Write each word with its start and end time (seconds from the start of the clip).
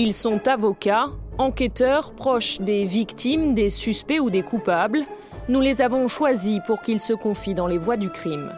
Ils 0.00 0.14
sont 0.14 0.46
avocats, 0.46 1.08
enquêteurs 1.38 2.12
proches 2.12 2.60
des 2.60 2.84
victimes, 2.84 3.52
des 3.52 3.68
suspects 3.68 4.20
ou 4.20 4.30
des 4.30 4.42
coupables. 4.42 5.04
Nous 5.48 5.60
les 5.60 5.82
avons 5.82 6.06
choisis 6.06 6.60
pour 6.68 6.82
qu'ils 6.82 7.00
se 7.00 7.12
confient 7.12 7.56
dans 7.56 7.66
les 7.66 7.78
voies 7.78 7.96
du 7.96 8.08
crime. 8.08 8.56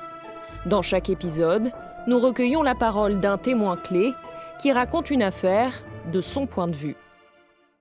Dans 0.66 0.82
chaque 0.82 1.08
épisode, 1.08 1.72
nous 2.06 2.21
recueillons 2.21 2.62
la 2.62 2.74
parole 2.74 3.21
d'un 3.21 3.38
témoin 3.38 3.79
clé 3.79 4.12
qui 4.61 4.71
raconte 4.71 5.11
une 5.11 5.22
affaire 5.22 5.72
de 6.13 6.21
son 6.21 6.47
point 6.47 6.69
de 6.69 6.76
vue. 6.76 6.97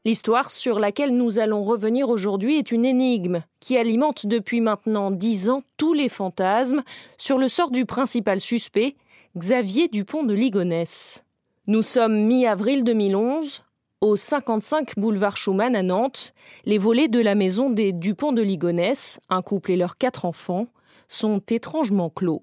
L'histoire 0.05 0.51
sur 0.51 0.79
laquelle 0.79 1.17
nous 1.17 1.37
allons 1.37 1.65
revenir 1.65 2.07
aujourd'hui 2.07 2.59
est 2.59 2.71
une 2.71 2.85
énigme 2.85 3.43
qui 3.59 3.77
alimente 3.77 4.25
depuis 4.25 4.61
maintenant 4.61 5.11
dix 5.11 5.49
ans 5.49 5.63
tous 5.75 5.93
les 5.93 6.07
fantasmes 6.07 6.81
sur 7.17 7.37
le 7.37 7.49
sort 7.49 7.71
du 7.71 7.85
principal 7.85 8.39
suspect, 8.39 8.95
Xavier 9.37 9.89
Dupont 9.89 10.23
de 10.23 10.33
Ligonnès. 10.33 11.25
Nous 11.69 11.83
sommes 11.83 12.25
mi-avril 12.25 12.83
2011, 12.83 13.63
au 14.01 14.15
55 14.15 14.97
boulevard 14.97 15.37
Schumann 15.37 15.75
à 15.75 15.83
Nantes. 15.83 16.33
Les 16.65 16.79
volets 16.79 17.09
de 17.09 17.19
la 17.19 17.35
maison 17.35 17.69
des 17.69 17.91
Dupont 17.91 18.31
de 18.31 18.41
Ligonnès, 18.41 19.19
un 19.29 19.43
couple 19.43 19.73
et 19.73 19.77
leurs 19.77 19.99
quatre 19.99 20.25
enfants, 20.25 20.65
sont 21.09 21.43
étrangement 21.47 22.09
clos. 22.09 22.41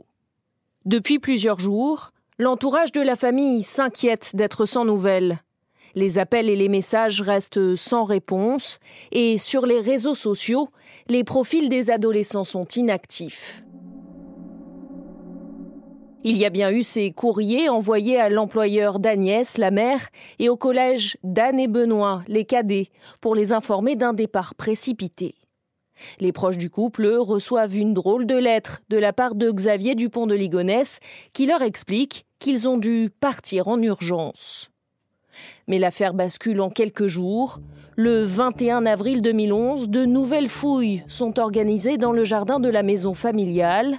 Depuis 0.85 1.19
plusieurs 1.19 1.59
jours, 1.59 2.13
l'entourage 2.39 2.93
de 2.93 3.01
la 3.01 3.17
famille 3.17 3.65
s'inquiète 3.65 4.37
d'être 4.37 4.65
sans 4.65 4.85
nouvelles. 4.85 5.41
Les 5.97 6.21
appels 6.21 6.49
et 6.49 6.55
les 6.55 6.69
messages 6.69 7.21
restent 7.21 7.75
sans 7.75 8.05
réponse 8.05 8.79
et 9.11 9.39
sur 9.39 9.67
les 9.67 9.81
réseaux 9.81 10.15
sociaux, 10.15 10.69
les 11.09 11.25
profils 11.25 11.69
des 11.69 11.91
adolescents 11.91 12.45
sont 12.45 12.69
inactifs. 12.77 13.65
Il 16.29 16.37
y 16.39 16.45
a 16.45 16.51
bien 16.51 16.73
eu 16.73 16.83
ces 16.83 17.13
courriers 17.13 17.69
envoyés 17.69 18.19
à 18.19 18.29
l'employeur 18.29 18.99
d'Agnès, 18.99 19.59
la 19.59 19.71
mère, 19.71 20.09
et 20.41 20.49
au 20.49 20.57
collège 20.57 21.17
d'Anne 21.23 21.61
et 21.61 21.69
Benoît, 21.69 22.25
les 22.27 22.45
cadets, 22.45 22.89
pour 23.21 23.37
les 23.37 23.53
informer 23.53 23.95
d'un 23.95 24.13
départ 24.13 24.57
précipité. 24.57 25.37
Les 26.19 26.33
proches 26.33 26.59
du 26.59 26.69
couple 26.69 27.07
reçoivent 27.07 27.77
une 27.77 27.95
drôle 27.95 28.27
de 28.27 28.35
lettre 28.35 28.83
de 28.89 28.97
la 28.97 29.13
part 29.13 29.37
de 29.37 29.53
Xavier 29.53 29.95
Dupont 29.95 30.27
de 30.27 30.35
Ligonnès 30.35 30.99
qui 31.33 31.47
leur 31.47 31.63
explique 31.63 32.27
qu'ils 32.41 32.69
ont 32.69 32.77
dû 32.77 33.09
partir 33.21 33.69
en 33.69 33.81
urgence. 33.81 34.73
Mais 35.69 35.79
l'affaire 35.79 36.13
bascule 36.13 36.61
en 36.61 36.71
quelques 36.71 37.07
jours. 37.07 37.61
Le 37.95 38.25
21 38.25 38.85
avril 38.85 39.23
2011, 39.23 39.91
de 39.91 40.05
nouvelles 40.05 40.49
fouilles 40.49 41.05
sont 41.07 41.39
organisées 41.39 41.99
dans 41.99 42.13
le 42.13 42.25
jardin 42.25 42.59
de 42.59 42.69
la 42.69 42.83
maison 42.83 43.15
familiale. 43.15 43.99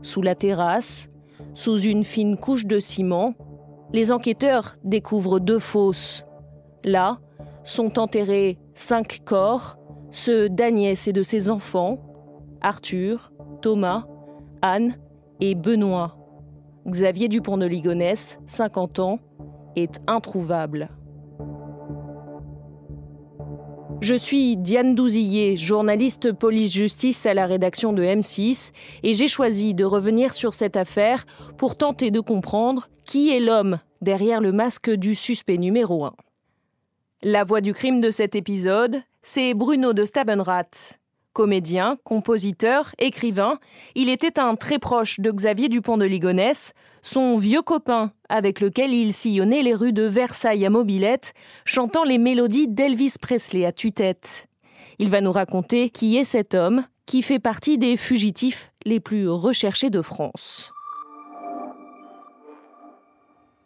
Sous 0.00 0.22
la 0.22 0.34
terrasse, 0.34 1.09
sous 1.54 1.80
une 1.80 2.04
fine 2.04 2.36
couche 2.36 2.66
de 2.66 2.80
ciment, 2.80 3.34
les 3.92 4.12
enquêteurs 4.12 4.76
découvrent 4.84 5.40
deux 5.40 5.58
fosses. 5.58 6.24
Là 6.84 7.18
sont 7.64 7.98
enterrés 7.98 8.58
cinq 8.74 9.20
corps, 9.24 9.76
ceux 10.10 10.48
d'Agnès 10.48 11.08
et 11.08 11.12
de 11.12 11.22
ses 11.22 11.50
enfants, 11.50 11.98
Arthur, 12.60 13.32
Thomas, 13.60 14.06
Anne 14.62 14.96
et 15.40 15.54
Benoît. 15.54 16.16
Xavier 16.88 17.28
Dupont 17.28 17.58
de 17.58 17.66
Ligonnès, 17.66 18.40
50 18.46 18.98
ans, 19.00 19.18
est 19.76 20.00
introuvable. 20.06 20.88
Je 24.00 24.14
suis 24.14 24.56
Diane 24.56 24.94
Douzillet, 24.94 25.56
journaliste 25.56 26.32
police-justice 26.32 27.26
à 27.26 27.34
la 27.34 27.44
rédaction 27.44 27.92
de 27.92 28.02
M6, 28.02 28.72
et 29.02 29.12
j'ai 29.12 29.28
choisi 29.28 29.74
de 29.74 29.84
revenir 29.84 30.32
sur 30.32 30.54
cette 30.54 30.76
affaire 30.76 31.26
pour 31.58 31.76
tenter 31.76 32.10
de 32.10 32.20
comprendre 32.20 32.88
qui 33.04 33.30
est 33.30 33.40
l'homme 33.40 33.78
derrière 34.00 34.40
le 34.40 34.52
masque 34.52 34.90
du 34.90 35.14
suspect 35.14 35.58
numéro 35.58 36.06
1. 36.06 36.14
La 37.24 37.44
voix 37.44 37.60
du 37.60 37.74
crime 37.74 38.00
de 38.00 38.10
cet 38.10 38.34
épisode, 38.34 39.02
c'est 39.22 39.52
Bruno 39.52 39.92
de 39.92 40.06
Stabenrath. 40.06 40.99
Comédien, 41.32 41.96
compositeur, 42.02 42.92
écrivain, 42.98 43.58
il 43.94 44.08
était 44.08 44.40
un 44.40 44.56
très 44.56 44.78
proche 44.80 45.20
de 45.20 45.30
Xavier 45.30 45.68
Dupont 45.68 45.96
de 45.96 46.04
Ligonnès, 46.04 46.72
son 47.02 47.38
vieux 47.38 47.62
copain 47.62 48.12
avec 48.28 48.60
lequel 48.60 48.92
il 48.92 49.12
sillonnait 49.12 49.62
les 49.62 49.74
rues 49.74 49.92
de 49.92 50.02
Versailles 50.02 50.66
à 50.66 50.70
mobilette, 50.70 51.32
chantant 51.64 52.02
les 52.02 52.18
mélodies 52.18 52.68
d'Elvis 52.68 53.14
Presley 53.20 53.64
à 53.64 53.72
tue-tête. 53.72 54.48
Il 54.98 55.08
va 55.08 55.20
nous 55.20 55.32
raconter 55.32 55.90
qui 55.90 56.16
est 56.16 56.24
cet 56.24 56.54
homme 56.54 56.84
qui 57.06 57.22
fait 57.22 57.38
partie 57.38 57.78
des 57.78 57.96
fugitifs 57.96 58.72
les 58.84 59.00
plus 59.00 59.28
recherchés 59.28 59.90
de 59.90 60.02
France. 60.02 60.72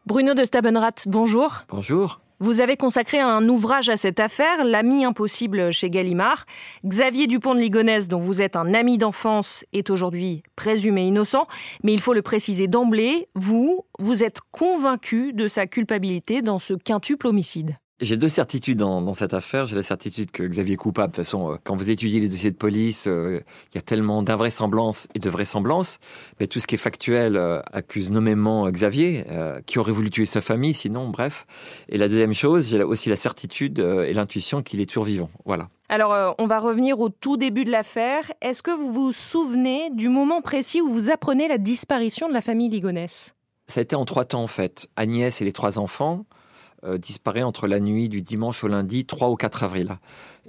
Bruno 0.07 0.35
de 0.35 0.45
Stabenrath, 0.45 1.05
bonjour. 1.07 1.65
Bonjour. 1.71 2.21
Vous 2.41 2.61
avez 2.61 2.77
consacré 2.77 3.21
un 3.21 3.49
ouvrage 3.49 3.89
à 3.89 3.97
cette 3.97 4.19
affaire, 4.19 4.65
L'ami 4.65 5.05
impossible 5.05 5.72
chez 5.72 5.89
Gallimard. 5.89 6.47
Xavier 6.84 7.28
Dupont 7.28 7.55
de 7.55 7.61
Ligonnès, 7.61 8.09
dont 8.09 8.19
vous 8.19 8.43
êtes 8.43 8.56
un 8.56 8.75
ami 8.75 8.99
d'enfance, 8.99 9.65
est 9.72 9.89
aujourd'hui 9.89 10.43
présumé 10.56 11.06
innocent, 11.06 11.47
mais 11.84 11.93
il 11.93 12.00
faut 12.00 12.12
le 12.12 12.23
préciser 12.23 12.67
d'emblée, 12.67 13.28
vous, 13.34 13.87
vous 14.00 14.25
êtes 14.25 14.41
convaincu 14.50 15.33
de 15.33 15.47
sa 15.47 15.69
culpabilité 15.69 16.43
dans 16.43 16.59
ce 16.59 16.75
quintuple 16.75 17.28
homicide. 17.28 17.77
J'ai 18.05 18.19
deux 18.19 18.29
certitudes 18.29 18.77
dans, 18.77 19.15
cette 19.15 19.33
affaire. 19.33 19.65
J'ai 19.65 19.77
la 19.77 19.83
certitude 19.83 20.31
que 20.31 20.43
Xavier 20.43 20.75
est 20.75 20.77
coupable. 20.77 21.13
De 21.13 21.17
toute 21.17 21.25
façon, 21.25 21.53
euh, 21.53 21.57
quand 21.65 21.75
vous 21.75 21.89
étudiez 21.89 22.21
les 22.21 22.29
dossiers 22.29 22.51
de 22.51 22.57
police, 22.57 23.07
euh, 23.07 23.41
il 23.73 23.77
y 23.77 23.79
a 23.79 23.83
tellement 23.83 24.23
d'invraisemblances 24.23 25.09
et 25.15 25.19
de 25.19 25.31
vraisemblances. 25.31 25.99
Mais 26.39 26.47
tout 26.47 26.61
ce 26.61 26.67
qui 26.67 26.75
est 26.75 26.79
factuel 26.79 27.37
euh, 27.37 27.63
accuse 27.73 28.11
nommément 28.11 28.71
Xavier, 28.71 29.25
qui 29.67 29.79
aurait 29.79 29.93
voulu 29.93 30.11
tuer 30.11 30.27
sa 30.27 30.43
famille, 30.43 30.75
sinon, 30.75 31.09
bref. 31.09 31.47
Et 31.89 31.97
la 31.97 32.09
deuxième 32.09 32.35
chose, 32.35 32.69
j'ai 32.69 32.83
aussi 32.83 33.09
la 33.09 33.17
certitude 33.17 33.79
et 33.79 34.13
l'intuition 34.13 34.63
qu'il 34.63 34.81
est 34.81 34.87
toujours 34.87 35.05
vivant. 35.05 35.31
Voilà. 35.47 35.69
Alors, 35.89 36.35
on 36.39 36.47
va 36.47 36.59
revenir 36.59 37.01
au 37.01 37.09
tout 37.09 37.37
début 37.37 37.65
de 37.65 37.71
l'affaire. 37.71 38.31
Est-ce 38.43 38.63
que 38.63 38.71
vous 38.71 38.93
vous 38.93 39.13
souvenez 39.13 39.91
du 39.91 40.09
moment 40.09 40.43
précis 40.43 40.83
où 40.83 40.89
vous 40.89 41.11
apprenez 41.11 41.49
la 41.49 41.59
disparition 41.59 42.29
de 42.29 42.35
la 42.35 42.43
famille 42.43 42.69
Ligonès 42.69 43.35
Ça 43.67 43.81
a 43.81 43.83
été 43.83 43.97
en 43.97 44.05
trois 44.05 44.25
temps, 44.25 44.43
en 44.43 44.49
fait. 44.49 44.89
Agnès 44.97 45.41
et 45.41 45.45
les 45.45 45.53
trois 45.53 45.79
enfants 45.79 46.25
euh, 46.84 46.99
disparaît 46.99 47.43
entre 47.43 47.67
la 47.67 47.81
nuit 47.81 48.09
du 48.09 48.22
dimanche 48.22 48.62
au 48.65 48.69
lundi 48.69 49.05
3 49.05 49.31
ou 49.31 49.37
4 49.37 49.65
avril. 49.65 49.99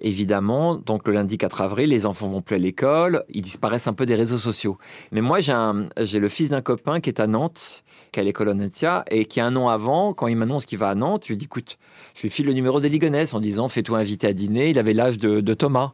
Évidemment, 0.02 0.76
donc 0.76 1.08
le 1.08 1.14
lundi 1.14 1.38
4 1.38 1.62
avril, 1.62 1.90
les 1.90 2.06
enfants 2.06 2.28
vont 2.28 2.42
plus 2.42 2.56
à 2.56 2.60
l'école, 2.60 3.24
ils 3.30 3.42
disparaissent 3.42 3.88
un 3.88 3.94
peu 3.94 4.06
des 4.06 4.16
réseaux 4.16 4.38
sociaux. 4.38 4.78
Mais 5.12 5.22
moi, 5.22 5.40
j'ai 5.40 6.20
le 6.20 6.30
fils 6.30 6.50
d'un 6.50 6.62
copain 6.62 7.00
qui 7.00 7.10
est 7.10 7.22
à 7.22 7.28
Nantes, 7.28 7.84
qui 8.12 8.20
est 8.20 8.24
à 8.24 8.26
l'école 8.26 8.50
Onetia, 8.50 9.06
et 9.10 9.26
qui 9.26 9.40
un 9.40 9.56
an 9.56 9.70
avant, 9.70 10.14
quand 10.14 10.28
il 10.28 10.36
m'annonce 10.36 10.66
qu'il 10.66 10.78
va 10.78 10.90
à 10.90 10.96
Nantes, 10.96 11.24
je 11.26 11.30
lui 11.30 11.38
dis, 11.38 11.46
écoute, 11.46 11.78
je 12.16 12.24
lui 12.24 12.30
file 12.30 12.46
le 12.46 12.54
numéro 12.54 12.82
de 12.82 12.88
Ligonès 12.88 13.34
en 13.34 13.40
disant, 13.40 13.70
fais-toi 13.70 14.00
inviter 14.00 14.28
à 14.28 14.34
dîner. 14.34 14.70
Il 14.70 14.80
avait 14.80 14.94
l'âge 14.94 15.18
de 15.18 15.54
Thomas. 15.54 15.94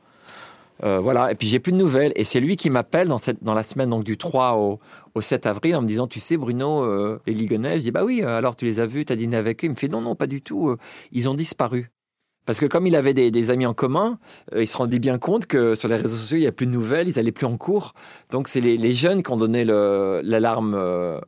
Euh, 0.84 1.00
voilà. 1.00 1.31
Et 1.31 1.36
puis 1.36 1.47
j'ai 1.47 1.59
plus 1.59 1.72
de 1.72 1.78
nouvelles. 1.78 2.12
Et 2.16 2.24
c'est 2.24 2.40
lui 2.40 2.56
qui 2.56 2.69
m'appelle 2.69 3.08
dans, 3.08 3.18
dans 3.42 3.53
la 3.53 3.64
semaine 3.64 3.90
donc 3.90 4.03
du 4.03 4.18
3 4.18 4.56
au, 4.58 4.80
au 5.16 5.22
7 5.22 5.46
avril 5.46 5.75
en 5.75 5.81
me 5.81 5.88
disant, 5.88 6.08
tu 6.08 6.19
sais, 6.19 6.38
Bruno, 6.38 6.84
euh, 6.84 7.19
les 7.25 7.34
Ligonnais. 7.34 7.75
Je 7.75 7.81
dis, 7.81 7.92
bah 7.92 8.03
oui, 8.03 8.22
euh, 8.24 8.38
alors 8.38 8.56
tu 8.56 8.66
les 8.66 8.80
as 8.80 8.86
vus, 8.86 9.06
tu 9.06 9.14
as 9.14 9.16
dîné 9.16 9.38
avec 9.38 9.64
eux. 9.64 9.68
Il 9.68 9.72
me 9.72 9.75
fait, 9.75 9.88
non, 9.88 10.02
non, 10.02 10.16
pas 10.16 10.28
du 10.28 10.42
tout. 10.42 10.75
ils 11.12 11.30
ont 11.30 11.34
disparu. 11.34 11.92
Parce 12.47 12.59
que 12.59 12.66
comme 12.66 12.88
il 12.88 12.96
avait 12.96 13.14
des, 13.14 13.52
amis 13.52 13.68
en 13.68 13.75
commun, 13.75 14.18
il 14.56 14.68
se 14.68 14.75
rendait 14.75 14.97
bien 14.97 15.19
compte 15.19 15.46
que 15.46 15.75
sur 15.75 15.88
les 15.88 15.96
réseaux 15.96 16.18
sociaux, 16.18 16.38
il 16.38 16.42
n'y 16.42 16.47
a 16.47 16.52
plus 16.52 16.66
de 16.66 16.72
nouvelles, 16.72 17.08
ils 17.08 17.19
allaient 17.19 17.31
plus 17.31 17.46
en 17.46 17.56
cours. 17.56 17.94
Donc 18.31 18.48
c'est 18.48 18.62
les, 18.62 18.78
les, 18.78 18.94
jeunes 18.94 19.22
qui 19.22 19.31
ont 19.31 19.38
donné 19.38 19.63
l'alarme 19.63 20.75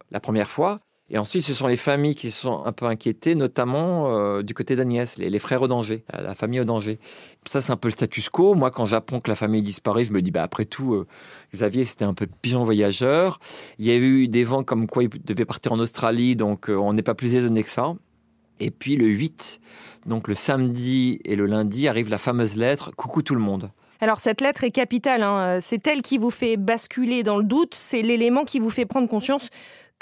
la 0.09 0.19
première 0.19 0.49
fois. 0.49 0.79
Et 1.09 1.17
ensuite, 1.17 1.43
ce 1.43 1.53
sont 1.53 1.67
les 1.67 1.75
familles 1.75 2.15
qui 2.15 2.31
sont 2.31 2.63
un 2.65 2.71
peu 2.71 2.85
inquiétées, 2.85 3.35
notamment 3.35 4.17
euh, 4.17 4.41
du 4.41 4.53
côté 4.53 4.77
d'Agnès, 4.77 5.17
les, 5.17 5.39
frères 5.39 5.61
au 5.61 5.67
danger, 5.67 6.05
euh, 6.13 6.21
la 6.21 6.33
famille 6.33 6.61
au 6.61 6.65
danger. 6.65 6.97
Ça, 7.45 7.59
c'est 7.59 7.73
un 7.73 7.77
peu 7.77 7.89
le 7.89 7.91
status 7.91 8.29
quo. 8.29 8.53
Moi, 8.55 8.71
quand 8.71 8.85
j'apprends 8.85 9.19
que 9.19 9.29
la 9.29 9.35
famille 9.35 9.61
disparaît, 9.61 10.05
je 10.05 10.13
me 10.13 10.21
dis, 10.21 10.31
bah, 10.31 10.43
après 10.43 10.63
tout, 10.63 10.93
euh, 10.93 11.05
Xavier, 11.53 11.83
c'était 11.83 12.05
un 12.05 12.13
peu 12.13 12.25
pigeon 12.41 12.63
voyageur. 12.63 13.39
Il 13.79 13.85
y 13.85 13.91
a 13.91 13.97
eu 13.97 14.29
des 14.29 14.45
vents 14.45 14.63
comme 14.63 14.87
quoi 14.87 15.03
il 15.03 15.09
devait 15.09 15.45
partir 15.45 15.73
en 15.73 15.79
Australie, 15.79 16.37
donc 16.37 16.67
on 16.69 16.93
n'est 16.93 17.03
pas 17.03 17.15
plus 17.15 17.35
étonné 17.35 17.63
que 17.63 17.69
ça. 17.69 17.93
Et 18.59 18.71
puis 18.71 18.95
le 18.95 19.07
8, 19.07 19.59
donc 20.05 20.29
le 20.29 20.35
samedi 20.35 21.19
et 21.25 21.35
le 21.35 21.47
lundi, 21.47 21.87
arrive 21.89 22.09
la 22.09 22.17
fameuse 22.17 22.55
lettre 22.55 22.91
Coucou 22.95 23.21
tout 23.23 23.35
le 23.35 23.41
monde. 23.41 23.71
Alors 23.99 24.19
cette 24.19 24.41
lettre 24.41 24.63
est 24.63 24.71
capitale, 24.71 25.23
hein. 25.23 25.59
c'est 25.61 25.87
elle 25.87 26.01
qui 26.01 26.17
vous 26.17 26.29
fait 26.29 26.57
basculer 26.57 27.23
dans 27.23 27.37
le 27.37 27.43
doute, 27.43 27.73
c'est 27.73 28.01
l'élément 28.01 28.43
qui 28.43 28.59
vous 28.59 28.69
fait 28.69 28.85
prendre 28.85 29.07
conscience 29.07 29.49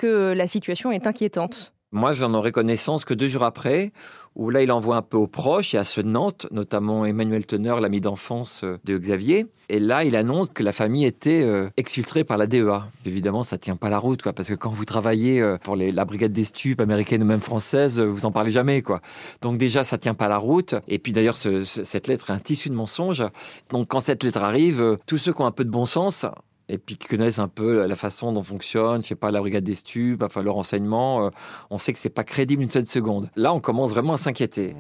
que 0.02 0.34
la 0.34 0.48
situation 0.48 0.92
est 0.92 1.06
inquiétante. 1.06 1.74
Moi, 1.94 2.14
j'en 2.14 2.34
aurais 2.34 2.54
connaissance 2.54 3.04
que 3.04 3.14
deux 3.14 3.28
jours 3.28 3.44
après, 3.44 3.92
où 4.36 4.50
là, 4.50 4.64
il 4.64 4.72
envoie 4.72 4.96
un 4.96 5.02
peu 5.02 5.18
aux 5.18 5.28
proches 5.28 5.76
et 5.76 5.78
à 5.78 5.84
ceux 5.84 6.02
de 6.02 6.08
Nantes, 6.08 6.48
notamment 6.50 7.06
Emmanuel 7.06 7.46
Teneur, 7.46 7.82
l'ami 7.82 8.00
d'enfance 8.00 8.62
euh, 8.64 8.80
de 8.86 8.98
Xavier. 8.98 9.46
Et 9.68 9.80
là, 9.80 10.06
il 10.06 10.16
annonce 10.16 10.48
que 10.48 10.64
la 10.64 10.72
famille 10.72 11.06
était 11.06 11.44
euh, 11.44 11.70
exfiltrée 11.76 12.24
par 12.24 12.38
la 12.38 12.48
DEA. 12.48 12.88
Évidemment, 13.06 13.44
ça 13.44 13.58
tient 13.58 13.76
pas 13.76 13.90
la 13.90 14.00
route, 14.00 14.22
quoi, 14.22 14.32
parce 14.32 14.48
que 14.48 14.54
quand 14.54 14.72
vous 14.72 14.86
travaillez 14.86 15.42
euh, 15.42 15.58
pour 15.58 15.76
la 15.76 16.06
brigade 16.06 16.32
des 16.32 16.46
stupes 16.46 16.82
américaine 16.82 17.22
ou 17.22 17.26
même 17.26 17.42
française, 17.42 18.00
vous 18.00 18.26
en 18.26 18.32
parlez 18.32 18.52
jamais, 18.52 18.82
quoi. 18.82 19.02
Donc 19.42 19.58
déjà, 19.58 19.84
ça 19.84 19.98
tient 19.98 20.16
pas 20.16 20.30
la 20.30 20.38
route. 20.38 20.76
Et 20.88 20.98
puis 20.98 21.12
d'ailleurs, 21.12 21.38
cette 21.38 22.08
lettre 22.08 22.30
est 22.30 22.34
un 22.34 22.40
tissu 22.40 22.70
de 22.70 22.76
mensonges. 22.76 23.24
Donc 23.70 23.90
quand 23.90 24.00
cette 24.00 24.24
lettre 24.24 24.42
arrive, 24.42 24.98
tous 25.06 25.18
ceux 25.18 25.34
qui 25.34 25.42
ont 25.42 25.46
un 25.46 25.52
peu 25.52 25.66
de 25.66 25.70
bon 25.70 25.86
sens 25.86 26.26
et 26.72 26.78
puis 26.78 26.96
qui 26.96 27.08
connaissent 27.08 27.40
un 27.40 27.50
peu 27.50 27.86
la 27.86 27.96
façon 27.96 28.32
dont 28.32 28.44
fonctionne, 28.44 29.04
je 29.04 29.10
sais 29.10 29.16
pas, 29.16 29.30
la 29.30 29.42
brigade 29.42 29.64
des 29.66 29.76
stupes, 29.76 30.24
enfin 30.24 30.42
le 30.42 30.52
renseignement, 30.52 31.26
euh, 31.26 31.30
on 31.70 31.78
sait 31.78 31.92
que 31.92 32.00
c'est 32.00 32.10
pas 32.10 32.24
crédible 32.24 32.64
une 32.64 32.70
seule 32.70 32.88
seconde. 32.88 33.30
Là, 33.36 33.54
on 33.54 33.60
commence 33.60 33.92
vraiment 33.92 34.14
à 34.14 34.18
s'inquiéter. 34.18 34.76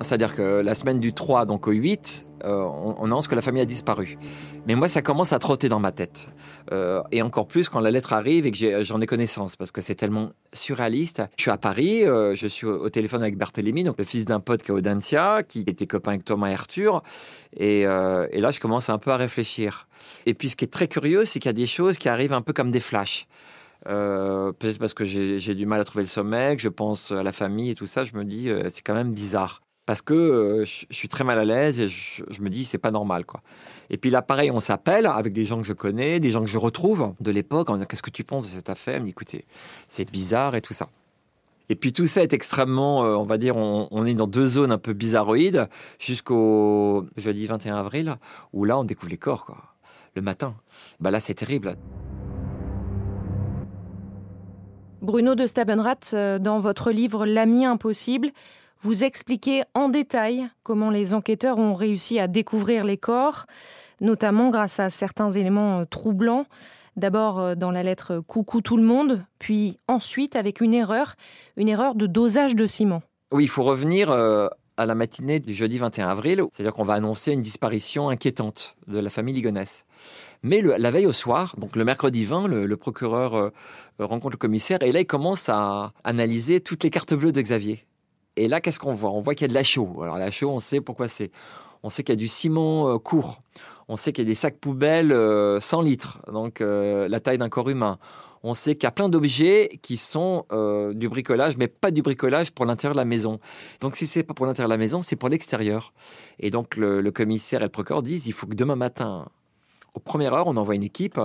C'est-à-dire 0.00 0.34
que 0.34 0.60
la 0.60 0.74
semaine 0.74 1.00
du 1.00 1.12
3, 1.12 1.44
donc 1.44 1.66
au 1.66 1.72
8, 1.72 2.28
euh, 2.44 2.62
on, 2.62 3.04
annonce 3.04 3.26
que 3.26 3.34
la 3.34 3.42
famille 3.42 3.62
a 3.62 3.64
disparu. 3.64 4.16
Mais 4.66 4.74
moi, 4.74 4.88
ça 4.88 5.02
commence 5.02 5.32
à 5.32 5.38
trotter 5.38 5.68
dans 5.68 5.80
ma 5.80 5.92
tête. 5.92 6.28
Euh, 6.72 7.02
et 7.10 7.20
encore 7.20 7.48
plus 7.48 7.68
quand 7.68 7.80
la 7.80 7.90
lettre 7.90 8.12
arrive 8.12 8.46
et 8.46 8.52
que 8.52 8.84
j'en 8.84 9.00
ai, 9.00 9.06
connaissance, 9.06 9.56
parce 9.56 9.72
que 9.72 9.80
c'est 9.80 9.96
tellement 9.96 10.30
surréaliste. 10.52 11.22
Je 11.36 11.42
suis 11.42 11.50
à 11.50 11.58
Paris, 11.58 12.04
euh, 12.04 12.34
je 12.34 12.46
suis 12.46 12.66
au, 12.66 12.88
téléphone 12.90 13.22
avec 13.22 13.36
Barthélemy, 13.36 13.82
donc 13.82 13.98
le 13.98 14.04
fils 14.04 14.24
d'un 14.24 14.40
pote 14.40 14.62
qui 14.62 14.70
est 14.70 14.74
Audencia, 14.74 15.42
qui 15.42 15.60
était 15.66 15.86
copain 15.86 16.12
avec 16.12 16.24
Thomas 16.24 16.50
et 16.50 16.54
Arthur. 16.54 17.02
Et, 17.56 17.80
et 17.80 18.40
là, 18.40 18.50
je 18.50 18.60
commence 18.60 18.90
un 18.90 18.98
peu 18.98 19.10
à 19.10 19.16
réfléchir. 19.16 19.88
Et 20.26 20.34
puis, 20.34 20.48
ce 20.48 20.56
qui 20.56 20.64
est 20.64 20.72
très 20.72 20.86
curieux, 20.86 21.24
c'est 21.24 21.40
qu'il 21.40 21.48
y 21.48 21.50
a 21.50 21.54
des 21.54 21.66
choses 21.66 21.98
qui 21.98 22.08
arrivent 22.08 22.32
un 22.32 22.42
peu 22.42 22.52
comme 22.52 22.70
des 22.70 22.80
flashs. 22.80 23.26
peut-être 23.84 24.78
parce 24.78 24.94
que 24.94 25.04
j'ai 25.04 25.54
du 25.54 25.66
mal 25.66 25.80
à 25.80 25.84
trouver 25.84 26.04
le 26.04 26.08
sommeil, 26.08 26.56
que 26.56 26.62
je 26.62 26.68
pense 26.68 27.10
à 27.10 27.22
la 27.22 27.32
famille 27.32 27.70
et 27.70 27.74
tout 27.74 27.86
ça, 27.86 28.04
je 28.04 28.14
me 28.14 28.24
dis, 28.24 28.48
c'est 28.70 28.82
quand 28.82 28.94
même 28.94 29.12
bizarre 29.12 29.62
parce 29.88 30.02
que 30.02 30.12
euh, 30.12 30.64
je, 30.66 30.84
suis 30.90 31.08
très 31.08 31.24
mal 31.24 31.38
à 31.38 31.46
l'aise 31.46 31.80
et 31.80 31.88
je, 31.88 32.22
me 32.42 32.50
dis 32.50 32.66
c'est 32.66 32.76
pas 32.76 32.90
normal 32.90 33.24
quoi. 33.24 33.40
Et 33.88 33.96
puis 33.96 34.10
là 34.10 34.20
pareil, 34.20 34.50
on 34.50 34.60
s'appelle 34.60 35.06
avec 35.06 35.32
des 35.32 35.46
gens 35.46 35.62
que 35.62 35.66
je 35.66 35.72
connais, 35.72 36.20
des 36.20 36.30
gens 36.30 36.42
que 36.42 36.50
je 36.50 36.58
retrouve 36.58 37.14
de 37.20 37.30
l'époque 37.30 37.70
en 37.70 37.72
disant 37.72 37.86
qu'est-ce 37.86 38.02
que 38.02 38.10
tu 38.10 38.22
penses 38.22 38.44
de 38.44 38.50
cette 38.50 38.68
affaire, 38.68 39.00
me 39.00 39.08
écoutez, 39.08 39.46
c'est 39.86 40.10
bizarre 40.10 40.56
et 40.56 40.60
tout 40.60 40.74
ça. 40.74 40.90
Et 41.70 41.74
puis 41.74 41.94
tout 41.94 42.06
ça 42.06 42.22
est 42.22 42.34
extrêmement, 42.34 43.02
euh, 43.02 43.14
on 43.16 43.24
va 43.24 43.38
dire, 43.38 43.56
on, 43.56 44.04
est 44.04 44.12
dans 44.12 44.26
deux 44.26 44.46
zones 44.46 44.72
un 44.72 44.78
peu 44.78 44.92
bizarroïdes 44.92 45.70
jusqu'au 45.98 47.06
jeudi 47.16 47.46
21 47.46 47.76
avril 47.76 48.16
où 48.52 48.66
là 48.66 48.78
on 48.78 48.84
découvre 48.84 49.10
les 49.10 49.16
corps 49.16 49.46
quoi, 49.46 49.56
le 50.16 50.20
matin. 50.20 50.54
Bah 51.00 51.10
là 51.10 51.18
c'est 51.18 51.32
terrible. 51.32 51.78
Bruno 55.00 55.34
de 55.34 55.46
Stabenrath, 55.46 56.10
euh, 56.12 56.38
dans 56.38 56.58
votre 56.58 56.90
livre 56.90 57.24
L'ami 57.24 57.64
impossible, 57.64 58.32
vous 58.80 59.02
expliquez 59.02 59.62
en 59.74 59.88
détail 59.88 60.48
comment 60.62 60.90
les 60.90 61.12
enquêteurs 61.12 61.58
ont 61.58 61.74
réussi 61.74 62.20
à 62.20 62.28
découvrir 62.28 62.84
les 62.84 62.96
corps, 62.96 63.46
notamment 64.00 64.50
grâce 64.50 64.78
à 64.78 64.88
certains 64.88 65.30
éléments 65.30 65.80
euh, 65.80 65.84
troublants. 65.84 66.46
D'abord 66.96 67.40
euh, 67.40 67.54
dans 67.56 67.72
la 67.72 67.82
lettre 67.82 68.20
Coucou 68.20 68.60
tout 68.60 68.76
le 68.76 68.84
monde, 68.84 69.24
puis 69.40 69.78
ensuite 69.88 70.36
avec 70.36 70.60
une 70.60 70.74
erreur, 70.74 71.16
une 71.56 71.68
erreur 71.68 71.96
de 71.96 72.06
dosage 72.06 72.54
de 72.54 72.66
ciment. 72.66 73.02
Oui, 73.32 73.44
il 73.44 73.48
faut 73.48 73.64
revenir 73.64 74.12
euh, 74.12 74.46
à 74.76 74.86
la 74.86 74.94
matinée 74.94 75.40
du 75.40 75.54
jeudi 75.54 75.78
21 75.78 76.08
avril, 76.08 76.44
c'est-à-dire 76.52 76.72
qu'on 76.72 76.84
va 76.84 76.94
annoncer 76.94 77.32
une 77.32 77.42
disparition 77.42 78.10
inquiétante 78.10 78.76
de 78.86 79.00
la 79.00 79.10
famille 79.10 79.34
Ligonès. 79.34 79.86
Mais 80.44 80.62
la 80.62 80.90
veille 80.92 81.06
au 81.06 81.12
soir, 81.12 81.56
donc 81.58 81.74
le 81.74 81.84
mercredi 81.84 82.24
20, 82.24 82.46
le, 82.46 82.76
procureur 82.76 83.50
rencontre 83.98 84.34
le 84.34 84.38
commissaire 84.38 84.80
et 84.84 84.92
là 84.92 85.00
il 85.00 85.06
commence 85.06 85.48
à 85.48 85.92
analyser 86.04 86.60
toutes 86.60 86.84
les 86.84 86.90
cartes 86.90 87.12
bleues 87.12 87.32
de 87.32 87.42
Xavier. 87.42 87.87
Et 88.38 88.46
là, 88.46 88.60
qu'est-ce 88.60 88.78
qu'on 88.78 88.94
voit? 88.94 89.10
On 89.10 89.20
voit 89.20 89.34
qu'il 89.34 89.42
y 89.42 89.46
a 89.46 89.48
de 89.48 89.54
la 89.54 89.64
chaux. 89.64 90.00
Alors 90.00 90.16
la 90.16 90.30
chaux, 90.30 90.50
on 90.50 90.60
sait 90.60 90.80
pourquoi 90.80 91.08
c'est. 91.08 91.32
On 91.82 91.90
sait 91.90 92.02
qu'il 92.02 92.12
y 92.12 92.18
a 92.18 92.20
du 92.20 92.28
ciment 92.28 92.88
euh, 92.88 92.98
court. 92.98 93.42
On 93.88 93.96
sait 93.96 94.12
qu'il 94.12 94.24
y 94.24 94.26
a 94.26 94.30
des 94.30 94.34
sacs 94.34 94.58
poubelles 94.58 95.08
100 95.08 95.12
euh, 95.12 95.82
litres, 95.82 96.20
donc 96.32 96.60
euh, 96.60 97.08
la 97.08 97.20
taille 97.20 97.38
d'un 97.38 97.48
corps 97.48 97.68
humain. 97.68 97.98
On 98.42 98.54
sait 98.54 98.74
qu'il 98.74 98.84
y 98.84 98.86
a 98.86 98.92
plein 98.92 99.08
d'objets 99.08 99.80
qui 99.82 99.96
sont 99.96 100.44
du 100.94 101.08
bricolage, 101.08 101.56
mais 101.56 101.66
pas 101.66 101.90
du 101.90 102.02
bricolage 102.02 102.52
pour 102.52 102.66
l'intérieur 102.66 102.94
de 102.94 103.00
la 103.00 103.04
maison. 103.04 103.40
Donc 103.80 103.96
si 103.96 104.06
c'est 104.06 104.22
pas 104.22 104.32
pour 104.32 104.46
l'intérieur 104.46 104.68
de 104.68 104.74
la 104.74 104.78
maison, 104.78 105.00
c'est 105.00 105.16
pour 105.16 105.28
l'extérieur. 105.28 105.92
Et 106.38 106.50
donc 106.52 106.76
le, 106.76 107.10
commissaire 107.10 107.62
et 107.62 107.64
le 107.64 107.68
procureur 107.68 108.00
disent 108.00 108.28
il 108.28 108.32
faut 108.32 108.46
que 108.46 108.54
demain 108.54 108.76
matin, 108.76 109.26
aux 109.94 110.00
premières 110.00 110.34
heures, 110.34 110.46
on 110.46 110.56
envoie 110.56 110.76
une 110.76 110.84
équipe 110.84 111.18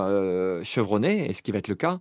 chevronnée, 0.64 1.30
et 1.30 1.34
ce 1.34 1.42
qui 1.42 1.52
va 1.52 1.58
être 1.58 1.68
le 1.68 1.76
cas. 1.76 2.00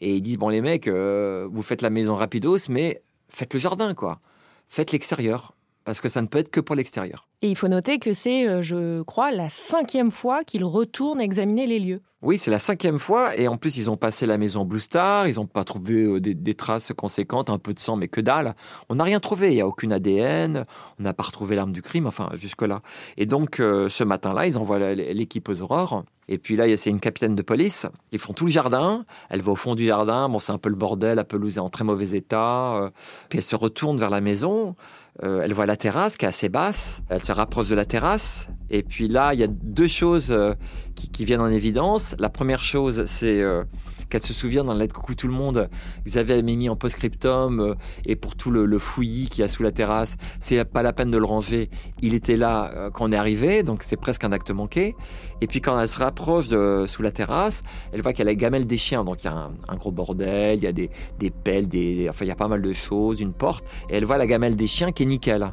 Et 0.00 0.16
ils 0.16 0.22
disent 0.22 0.38
bon 0.38 0.48
les 0.48 0.60
mecs, 0.60 0.88
vous 0.88 1.62
faites 1.62 1.82
la 1.82 1.90
maison 1.90 2.16
rapidos, 2.16 2.68
mais 2.68 3.00
faites 3.28 3.54
le 3.54 3.60
jardin 3.60 3.94
quoi 3.94 4.18
faites 4.68 4.92
l'extérieur, 4.92 5.54
parce 5.84 6.00
que 6.00 6.08
ça 6.08 6.20
ne 6.22 6.26
peut 6.26 6.38
être 6.38 6.50
que 6.50 6.60
pour 6.60 6.76
l'extérieur. 6.76 7.28
Et 7.42 7.48
il 7.48 7.56
faut 7.56 7.68
noter 7.68 7.98
que 7.98 8.12
c'est, 8.12 8.46
euh, 8.46 8.62
je 8.62 9.02
crois, 9.02 9.30
la 9.30 9.48
cinquième 9.48 10.10
fois 10.10 10.44
qu'il 10.44 10.64
retourne 10.64 11.20
examiner 11.20 11.66
les 11.66 11.78
lieux. 11.78 12.02
Oui, 12.20 12.36
c'est 12.36 12.50
la 12.50 12.58
cinquième 12.58 12.98
fois, 12.98 13.36
et 13.36 13.46
en 13.46 13.56
plus 13.56 13.76
ils 13.76 13.90
ont 13.90 13.96
passé 13.96 14.26
la 14.26 14.38
maison 14.38 14.64
Blue 14.64 14.80
Star, 14.80 15.28
ils 15.28 15.36
n'ont 15.36 15.46
pas 15.46 15.62
trouvé 15.62 16.02
euh, 16.02 16.20
des, 16.20 16.54
traces 16.54 16.92
conséquentes, 16.92 17.48
un 17.48 17.58
peu 17.58 17.72
de 17.72 17.78
sang, 17.78 17.94
mais 17.94 18.08
que 18.08 18.20
dalle. 18.20 18.56
On 18.88 18.96
n'a 18.96 19.04
rien 19.04 19.20
trouvé, 19.20 19.50
il 19.50 19.54
n'y 19.54 19.60
a 19.60 19.68
aucune 19.68 19.92
ADN, 19.92 20.64
on 20.98 21.02
n'a 21.04 21.12
pas 21.12 21.22
retrouvé 21.22 21.54
l'arme 21.54 21.70
du 21.70 21.80
crime, 21.80 22.08
enfin 22.08 22.28
jusque-là. 22.32 22.82
Et 23.18 23.26
donc 23.26 23.60
euh, 23.60 23.88
ce 23.88 24.02
matin-là, 24.02 24.48
ils 24.48 24.58
envoient 24.58 24.94
l'équipe 24.94 25.48
aux 25.48 25.62
aurores. 25.62 26.02
Et 26.30 26.38
puis 26.38 26.56
là, 26.56 26.64
c'est 26.76 26.90
une 26.90 27.00
capitaine 27.00 27.34
de 27.36 27.40
police. 27.40 27.86
Ils 28.12 28.18
font 28.18 28.34
tout 28.34 28.44
le 28.44 28.50
jardin. 28.50 29.06
Elle 29.30 29.40
va 29.40 29.52
au 29.52 29.56
fond 29.56 29.74
du 29.74 29.86
jardin. 29.86 30.28
Bon, 30.28 30.38
c'est 30.38 30.52
un 30.52 30.58
peu 30.58 30.68
le 30.68 30.74
bordel. 30.74 31.16
La 31.16 31.24
pelouse 31.24 31.56
est 31.56 31.60
en 31.60 31.70
très 31.70 31.84
mauvais 31.84 32.10
état. 32.10 32.92
Puis 33.30 33.38
elle 33.38 33.44
se 33.44 33.56
retourne 33.56 33.96
vers 33.96 34.10
la 34.10 34.20
maison. 34.20 34.76
Euh, 35.24 35.40
elle 35.42 35.52
voit 35.52 35.66
la 35.66 35.76
terrasse 35.76 36.16
qui 36.16 36.24
est 36.24 36.28
assez 36.28 36.48
basse. 36.48 37.02
Elle 37.08 37.22
se 37.22 37.32
rapproche 37.32 37.68
de 37.68 37.74
la 37.74 37.84
terrasse. 37.84 38.48
Et 38.70 38.82
puis 38.82 39.08
là, 39.08 39.34
il 39.34 39.40
y 39.40 39.42
a 39.42 39.48
deux 39.48 39.88
choses 39.88 40.30
euh, 40.30 40.54
qui, 40.94 41.24
viennent 41.24 41.40
en 41.40 41.48
évidence. 41.48 42.07
La 42.18 42.28
première 42.28 42.62
chose, 42.62 43.04
c'est 43.06 43.40
euh, 43.42 43.64
qu'elle 44.08 44.22
se 44.22 44.32
souvient 44.32 44.64
dans 44.64 44.72
la 44.72 44.80
lettre 44.80 44.94
Coucou 44.94 45.14
tout 45.14 45.28
le 45.28 45.34
monde, 45.34 45.68
Xavier 46.06 46.34
avait 46.34 46.42
mis 46.42 46.68
en 46.68 46.76
post-scriptum 46.76 47.74
et 48.06 48.16
pour 48.16 48.36
tout 48.36 48.50
le, 48.50 48.78
fouillis 48.78 49.28
qu'il 49.28 49.40
y 49.40 49.44
a 49.44 49.48
sous 49.48 49.62
la 49.62 49.72
terrasse, 49.72 50.16
c'est 50.40 50.64
pas 50.64 50.82
la 50.82 50.92
peine 50.92 51.10
de 51.10 51.18
le 51.18 51.24
ranger. 51.24 51.68
Il 52.00 52.14
était 52.14 52.36
là 52.36 52.90
quand 52.92 53.08
on 53.08 53.12
est 53.12 53.16
arrivé, 53.16 53.62
donc 53.62 53.82
c'est 53.82 53.96
presque 53.96 54.24
un 54.24 54.32
acte 54.32 54.50
manqué. 54.50 54.94
Et 55.40 55.46
puis 55.46 55.60
quand 55.60 55.78
elle 55.78 55.88
se 55.88 55.98
rapproche 55.98 56.48
de, 56.48 56.84
sous 56.86 57.02
la 57.02 57.10
terrasse, 57.10 57.62
elle 57.92 58.02
voit 58.02 58.12
qu'il 58.12 58.20
y 58.20 58.28
a 58.28 58.30
la 58.30 58.34
gamelle 58.34 58.66
des 58.66 58.78
chiens, 58.78 59.04
donc 59.04 59.22
il 59.22 59.26
y 59.26 59.30
a 59.30 59.50
un, 59.68 59.76
gros 59.76 59.92
bordel, 59.92 60.58
il 60.58 60.64
y 60.64 60.66
a 60.66 60.72
des, 60.72 60.90
pelles, 61.30 61.66
enfin 62.08 62.24
il 62.24 62.28
y 62.28 62.32
a 62.32 62.36
pas 62.36 62.48
mal 62.48 62.62
de 62.62 62.72
choses, 62.72 63.20
une 63.20 63.32
porte, 63.32 63.64
et 63.90 63.96
elle 63.96 64.04
voit 64.04 64.18
la 64.18 64.26
gamelle 64.26 64.56
des 64.56 64.66
chiens 64.68 64.92
qui 64.92 65.02
est 65.02 65.06
nickel. 65.06 65.52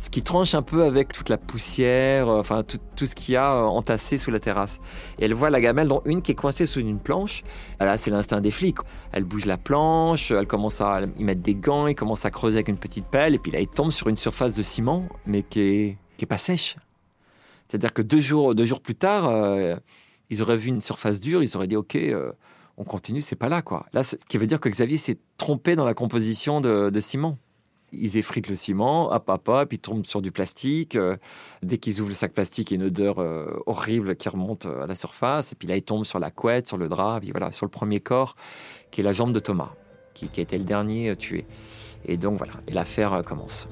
Ce 0.00 0.08
qui 0.08 0.22
tranche 0.22 0.54
un 0.54 0.62
peu 0.62 0.84
avec 0.84 1.12
toute 1.12 1.28
la 1.28 1.36
poussière, 1.36 2.26
euh, 2.26 2.40
enfin 2.40 2.62
tout, 2.62 3.06
ce 3.06 3.14
qu'il 3.14 3.34
y 3.34 3.36
a 3.36 3.52
euh, 3.52 3.64
entassé 3.64 4.16
sous 4.16 4.30
la 4.30 4.40
terrasse. 4.40 4.80
Et 5.18 5.26
elle 5.26 5.34
voit 5.34 5.50
la 5.50 5.60
gamelle, 5.60 5.88
dont 5.88 6.00
une 6.06 6.22
qui 6.22 6.32
est 6.32 6.34
coincée 6.34 6.64
sous 6.64 6.80
une 6.80 6.98
planche. 6.98 7.44
Là, 7.80 7.98
c'est 7.98 8.10
l'instinct 8.10 8.40
des 8.40 8.50
flics. 8.50 8.78
Elle 9.12 9.24
bouge 9.24 9.44
la 9.44 9.58
planche, 9.58 10.30
elle 10.30 10.46
commence 10.46 10.80
à 10.80 11.02
y 11.18 11.22
mettre 11.24 11.42
des 11.42 11.54
gants, 11.54 11.86
il 11.86 11.94
commence 11.94 12.24
à 12.24 12.30
creuser 12.30 12.56
avec 12.56 12.68
une 12.68 12.78
petite 12.78 13.04
pelle, 13.04 13.34
et 13.34 13.38
puis 13.38 13.52
là, 13.52 13.60
il 13.60 13.68
tombe 13.68 13.90
sur 13.90 14.08
une 14.08 14.16
surface 14.16 14.54
de 14.54 14.62
ciment, 14.62 15.06
mais 15.26 15.42
qui 15.42 15.60
est, 15.60 15.98
qui 16.16 16.24
est 16.24 16.26
pas 16.26 16.38
sèche. 16.38 16.76
C'est-à-dire 17.68 17.92
que 17.92 18.00
deux 18.00 18.22
jours, 18.22 18.54
deux 18.54 18.64
jours 18.64 18.80
plus 18.80 18.94
tard, 18.94 19.28
euh, 19.28 19.76
ils 20.30 20.40
auraient 20.40 20.56
vu 20.56 20.70
une 20.70 20.80
surface 20.80 21.20
dure, 21.20 21.42
ils 21.42 21.56
auraient 21.58 21.68
dit 21.68 21.76
OK, 21.76 21.98
on 22.78 22.84
continue, 22.84 23.20
c'est 23.20 23.36
pas 23.36 23.50
là 23.50 23.60
quoi. 23.60 23.84
Là, 23.92 24.02
ce 24.02 24.16
qui 24.16 24.38
veut 24.38 24.46
dire 24.46 24.60
que 24.60 24.70
Xavier 24.70 24.96
s'est 24.96 25.18
trompé 25.36 25.76
dans 25.76 25.84
la 25.84 25.92
composition 25.92 26.62
de 26.62 27.00
ciment 27.00 27.36
ils 27.92 28.16
effritent 28.16 28.48
le 28.48 28.54
ciment, 28.54 29.12
hop, 29.12 29.28
hop, 29.28 29.48
hop, 29.48 29.72
ils 29.72 29.78
tombent 29.78 30.06
sur 30.06 30.22
du 30.22 30.32
plastique. 30.32 30.96
Euh, 30.96 31.16
dès 31.62 31.78
qu'ils 31.78 32.00
ouvrent 32.00 32.10
le 32.10 32.14
sac 32.14 32.32
plastique, 32.32 32.70
il 32.70 32.74
y 32.74 32.76
a 32.76 32.80
une 32.80 32.86
odeur 32.86 33.18
euh, 33.18 33.62
horrible 33.66 34.16
qui 34.16 34.28
remonte 34.28 34.66
euh, 34.66 34.84
à 34.84 34.86
la 34.86 34.94
surface. 34.94 35.52
Et 35.52 35.56
puis 35.56 35.68
là, 35.68 35.76
ils 35.76 35.82
tombent 35.82 36.04
sur 36.04 36.18
la 36.18 36.30
couette, 36.30 36.68
sur 36.68 36.76
le 36.76 36.88
drap, 36.88 37.20
puis 37.20 37.30
voilà, 37.30 37.52
sur 37.52 37.66
le 37.66 37.70
premier 37.70 38.00
corps, 38.00 38.36
qui 38.90 39.00
est 39.00 39.04
la 39.04 39.12
jambe 39.12 39.32
de 39.32 39.40
Thomas, 39.40 39.72
qui, 40.14 40.28
qui 40.28 40.40
a 40.40 40.58
le 40.58 40.64
dernier 40.64 41.14
tué. 41.16 41.46
Et 42.06 42.16
donc 42.16 42.38
voilà, 42.38 42.54
et 42.66 42.72
l'affaire 42.72 43.22
commence. 43.24 43.68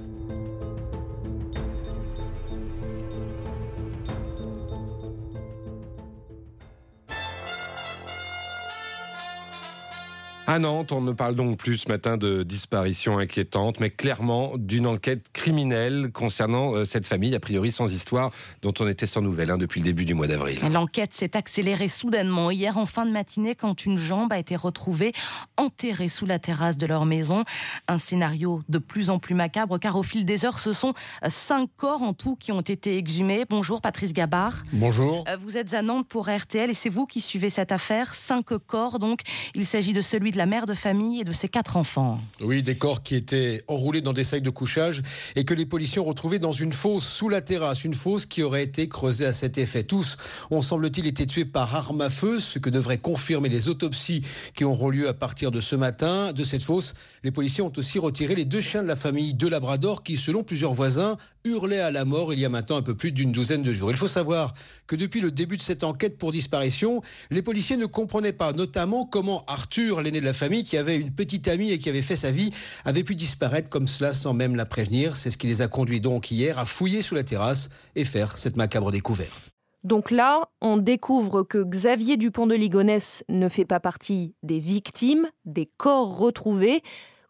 À 10.50 10.58
Nantes, 10.58 10.92
on 10.92 11.02
ne 11.02 11.12
parle 11.12 11.34
donc 11.34 11.58
plus 11.58 11.76
ce 11.76 11.88
matin 11.90 12.16
de 12.16 12.42
disparition 12.42 13.18
inquiétante, 13.18 13.80
mais 13.80 13.90
clairement 13.90 14.52
d'une 14.56 14.86
enquête 14.86 15.26
criminelle 15.34 16.08
concernant 16.10 16.74
euh, 16.74 16.86
cette 16.86 17.06
famille, 17.06 17.34
a 17.34 17.38
priori 17.38 17.70
sans 17.70 17.92
histoire, 17.92 18.30
dont 18.62 18.72
on 18.80 18.88
était 18.88 19.04
sans 19.04 19.20
nouvelles 19.20 19.50
hein, 19.50 19.58
depuis 19.58 19.80
le 19.80 19.84
début 19.84 20.06
du 20.06 20.14
mois 20.14 20.26
d'avril. 20.26 20.58
L'enquête 20.72 21.12
s'est 21.12 21.36
accélérée 21.36 21.86
soudainement 21.86 22.50
hier 22.50 22.78
en 22.78 22.86
fin 22.86 23.04
de 23.04 23.10
matinée 23.10 23.54
quand 23.54 23.84
une 23.84 23.98
jambe 23.98 24.32
a 24.32 24.38
été 24.38 24.56
retrouvée 24.56 25.12
enterrée 25.58 26.08
sous 26.08 26.24
la 26.24 26.38
terrasse 26.38 26.78
de 26.78 26.86
leur 26.86 27.04
maison. 27.04 27.44
Un 27.86 27.98
scénario 27.98 28.62
de 28.70 28.78
plus 28.78 29.10
en 29.10 29.18
plus 29.18 29.34
macabre 29.34 29.78
car 29.78 29.96
au 29.96 30.02
fil 30.02 30.24
des 30.24 30.46
heures, 30.46 30.58
ce 30.58 30.72
sont 30.72 30.94
cinq 31.28 31.68
corps 31.76 32.00
en 32.00 32.14
tout 32.14 32.36
qui 32.36 32.52
ont 32.52 32.62
été 32.62 32.96
exhumés. 32.96 33.44
Bonjour 33.50 33.82
Patrice 33.82 34.14
Gabard. 34.14 34.62
Bonjour. 34.72 35.26
Euh, 35.28 35.36
vous 35.36 35.58
êtes 35.58 35.74
à 35.74 35.82
Nantes 35.82 36.08
pour 36.08 36.30
RTL 36.30 36.70
et 36.70 36.74
c'est 36.74 36.88
vous 36.88 37.04
qui 37.04 37.20
suivez 37.20 37.50
cette 37.50 37.70
affaire. 37.70 38.14
Cinq 38.14 38.46
corps 38.66 38.98
donc. 38.98 39.20
Il 39.54 39.66
s'agit 39.66 39.92
de 39.92 40.00
celui 40.00 40.30
de 40.30 40.37
la 40.38 40.46
mère 40.46 40.66
de 40.66 40.74
famille 40.74 41.20
et 41.20 41.24
de 41.24 41.32
ses 41.32 41.48
quatre 41.48 41.76
enfants. 41.76 42.20
Oui, 42.40 42.62
des 42.62 42.76
corps 42.76 43.02
qui 43.02 43.16
étaient 43.16 43.64
enroulés 43.66 44.00
dans 44.00 44.12
des 44.12 44.22
sacs 44.22 44.42
de 44.44 44.50
couchage 44.50 45.02
et 45.34 45.44
que 45.44 45.52
les 45.52 45.66
policiers 45.66 46.00
ont 46.00 46.04
retrouvés 46.04 46.38
dans 46.38 46.52
une 46.52 46.72
fosse 46.72 47.04
sous 47.04 47.28
la 47.28 47.40
terrasse, 47.40 47.84
une 47.84 47.92
fosse 47.92 48.24
qui 48.24 48.44
aurait 48.44 48.62
été 48.62 48.88
creusée 48.88 49.26
à 49.26 49.32
cet 49.32 49.58
effet. 49.58 49.82
Tous 49.82 50.16
ont 50.52 50.62
semble-t-il 50.62 51.08
été 51.08 51.26
tués 51.26 51.44
par 51.44 51.74
arme 51.74 52.00
à 52.02 52.08
feu, 52.08 52.38
ce 52.38 52.60
que 52.60 52.70
devraient 52.70 52.98
confirmer 52.98 53.48
les 53.48 53.68
autopsies 53.68 54.22
qui 54.54 54.62
auront 54.62 54.90
lieu 54.90 55.08
à 55.08 55.14
partir 55.14 55.50
de 55.50 55.60
ce 55.60 55.74
matin. 55.74 56.32
De 56.32 56.44
cette 56.44 56.62
fosse, 56.62 56.94
les 57.24 57.32
policiers 57.32 57.64
ont 57.64 57.72
aussi 57.76 57.98
retiré 57.98 58.36
les 58.36 58.44
deux 58.44 58.60
chiens 58.60 58.84
de 58.84 58.88
la 58.88 58.96
famille 58.96 59.34
de 59.34 59.48
Labrador 59.48 60.04
qui, 60.04 60.16
selon 60.16 60.44
plusieurs 60.44 60.72
voisins, 60.72 61.16
hurlait 61.48 61.80
à 61.80 61.90
la 61.90 62.04
mort 62.04 62.32
il 62.32 62.40
y 62.40 62.44
a 62.44 62.48
maintenant 62.48 62.76
un 62.76 62.82
peu 62.82 62.94
plus 62.94 63.12
d'une 63.12 63.32
douzaine 63.32 63.62
de 63.62 63.72
jours. 63.72 63.90
Il 63.90 63.96
faut 63.96 64.08
savoir 64.08 64.54
que 64.86 64.96
depuis 64.96 65.20
le 65.20 65.30
début 65.30 65.56
de 65.56 65.62
cette 65.62 65.84
enquête 65.84 66.18
pour 66.18 66.32
disparition, 66.32 67.02
les 67.30 67.42
policiers 67.42 67.76
ne 67.76 67.86
comprenaient 67.86 68.32
pas 68.32 68.52
notamment 68.52 69.04
comment 69.04 69.44
Arthur, 69.46 70.02
l'aîné 70.02 70.20
de 70.20 70.24
la 70.24 70.32
famille, 70.32 70.64
qui 70.64 70.76
avait 70.76 70.96
une 70.96 71.12
petite 71.12 71.48
amie 71.48 71.70
et 71.70 71.78
qui 71.78 71.88
avait 71.88 72.02
fait 72.02 72.16
sa 72.16 72.30
vie, 72.30 72.50
avait 72.84 73.04
pu 73.04 73.14
disparaître 73.14 73.68
comme 73.68 73.86
cela 73.86 74.12
sans 74.14 74.34
même 74.34 74.56
la 74.56 74.66
prévenir. 74.66 75.16
C'est 75.16 75.30
ce 75.30 75.38
qui 75.38 75.46
les 75.46 75.62
a 75.62 75.68
conduits 75.68 76.00
donc 76.00 76.30
hier 76.30 76.58
à 76.58 76.64
fouiller 76.64 77.02
sous 77.02 77.14
la 77.14 77.24
terrasse 77.24 77.70
et 77.96 78.04
faire 78.04 78.36
cette 78.36 78.56
macabre 78.56 78.90
découverte. 78.90 79.50
Donc 79.84 80.10
là, 80.10 80.48
on 80.60 80.76
découvre 80.76 81.44
que 81.44 81.62
Xavier 81.62 82.16
Dupont 82.16 82.46
de 82.46 82.54
Ligonnès 82.54 83.24
ne 83.28 83.48
fait 83.48 83.64
pas 83.64 83.80
partie 83.80 84.34
des 84.42 84.58
victimes, 84.58 85.28
des 85.44 85.70
corps 85.76 86.18
retrouvés. 86.18 86.82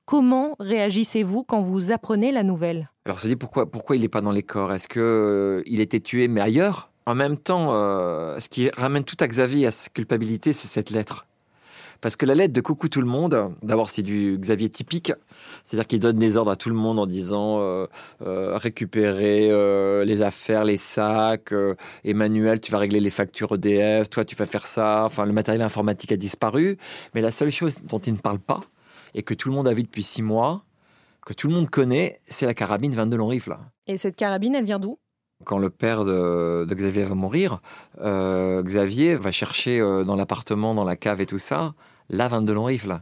Comment 0.09 0.57
réagissez-vous 0.59 1.43
quand 1.43 1.61
vous 1.61 1.93
apprenez 1.93 2.33
la 2.33 2.43
nouvelle? 2.43 2.89
Alors, 3.05 3.21
se 3.21 3.29
dit 3.29 3.37
pourquoi, 3.37 3.71
pourquoi 3.71 3.95
il 3.95 4.01
n'est 4.01 4.09
pas 4.09 4.23
dans 4.23 4.31
les 4.31 4.43
corps? 4.43 4.73
Est-ce 4.73 4.89
qu'il 4.89 5.03
euh, 5.03 5.63
il 5.67 5.83
était 5.83 6.01
tué, 6.01 6.29
mais 6.29 6.41
ailleurs? 6.41 6.91
En 7.05 7.15
même 7.15 7.37
temps, 7.37 7.75
euh, 7.75 8.41
ce 8.41 8.49
qui 8.49 8.71
ramène 8.71 9.05
tout 9.05 9.19
à 9.21 9.27
Xavier 9.27 9.67
à 9.67 9.71
sa 9.71 9.91
culpabilité, 9.91 10.55
c'est 10.55 10.67
cette 10.67 10.89
lettre. 10.89 11.27
Parce 12.01 12.17
que 12.17 12.25
la 12.25 12.35
lettre 12.35 12.55
de 12.55 12.61
Coucou 12.63 12.89
tout 12.89 13.03
le 13.03 13.07
monde, 13.07 13.53
d'abord 13.63 13.91
c'est 13.91 14.01
du 14.01 14.39
Xavier 14.41 14.71
typique, 14.71 15.13
c'est-à-dire 15.63 15.87
qu'il 15.87 16.01
donne 16.01 16.17
des 16.17 16.39
ordres 16.39 16.53
à 16.53 16.57
tout 16.57 16.71
le 16.71 16.75
monde 16.75 16.99
en 16.99 17.07
disant 17.07 17.59
euh, 17.61 17.87
euh, 18.23 18.57
récupérer 18.57 19.49
les 20.07 20.23
affaires, 20.23 20.65
les 20.65 20.77
sacs, 20.79 21.53
Emmanuel 22.05 22.61
tu 22.63 22.73
vas 22.73 22.79
régler 22.79 23.01
les 23.01 23.11
factures 23.11 23.53
EDF, 23.57 24.09
toi 24.09 24.25
tu 24.25 24.37
vas 24.37 24.47
faire 24.47 24.67
ça, 24.67 25.03
enfin 25.05 25.27
le 25.27 25.33
matériel 25.33 25.61
informatique 25.61 26.13
a 26.13 26.17
disparu, 26.17 26.79
mais 27.15 27.21
la 27.21 27.33
seule 27.33 27.51
chose 27.51 27.79
dont 27.83 27.99
il 27.99 28.13
ne 28.13 28.19
parle 28.19 28.39
pas, 28.39 28.61
et 29.15 29.23
que 29.23 29.35
tout 29.35 29.49
le 29.49 29.55
monde 29.55 29.69
a 29.69 29.75
vu 29.75 29.83
depuis 29.83 30.03
six 30.03 30.23
mois, 30.23 30.65
que 31.25 31.35
tout 31.35 31.49
le 31.49 31.55
monde 31.55 31.69
connaît, 31.69 32.21
c'est 32.27 32.47
la 32.47 32.55
carabine 32.55 32.93
22 32.93 33.17
long 33.17 33.29
rifle. 33.29 33.57
Et 33.87 33.97
cette 33.97 34.17
carabine, 34.17 34.55
elle 34.55 34.65
vient 34.65 34.79
d'où? 34.79 34.99
Quand 35.45 35.59
le 35.59 35.71
père 35.71 36.05
de, 36.05 36.67
Xavier 36.71 37.05
va 37.05 37.15
mourir, 37.15 37.61
Xavier 38.01 39.15
va 39.15 39.31
chercher 39.31 39.79
dans 39.79 40.17
l'appartement, 40.17 40.75
dans 40.75 40.85
la 40.85 40.97
cave 40.97 41.21
et 41.21 41.27
tout 41.27 41.39
ça, 41.39 41.75
la 42.09 42.29
22 42.29 42.55
long 42.55 42.65
rifle, 42.65 43.01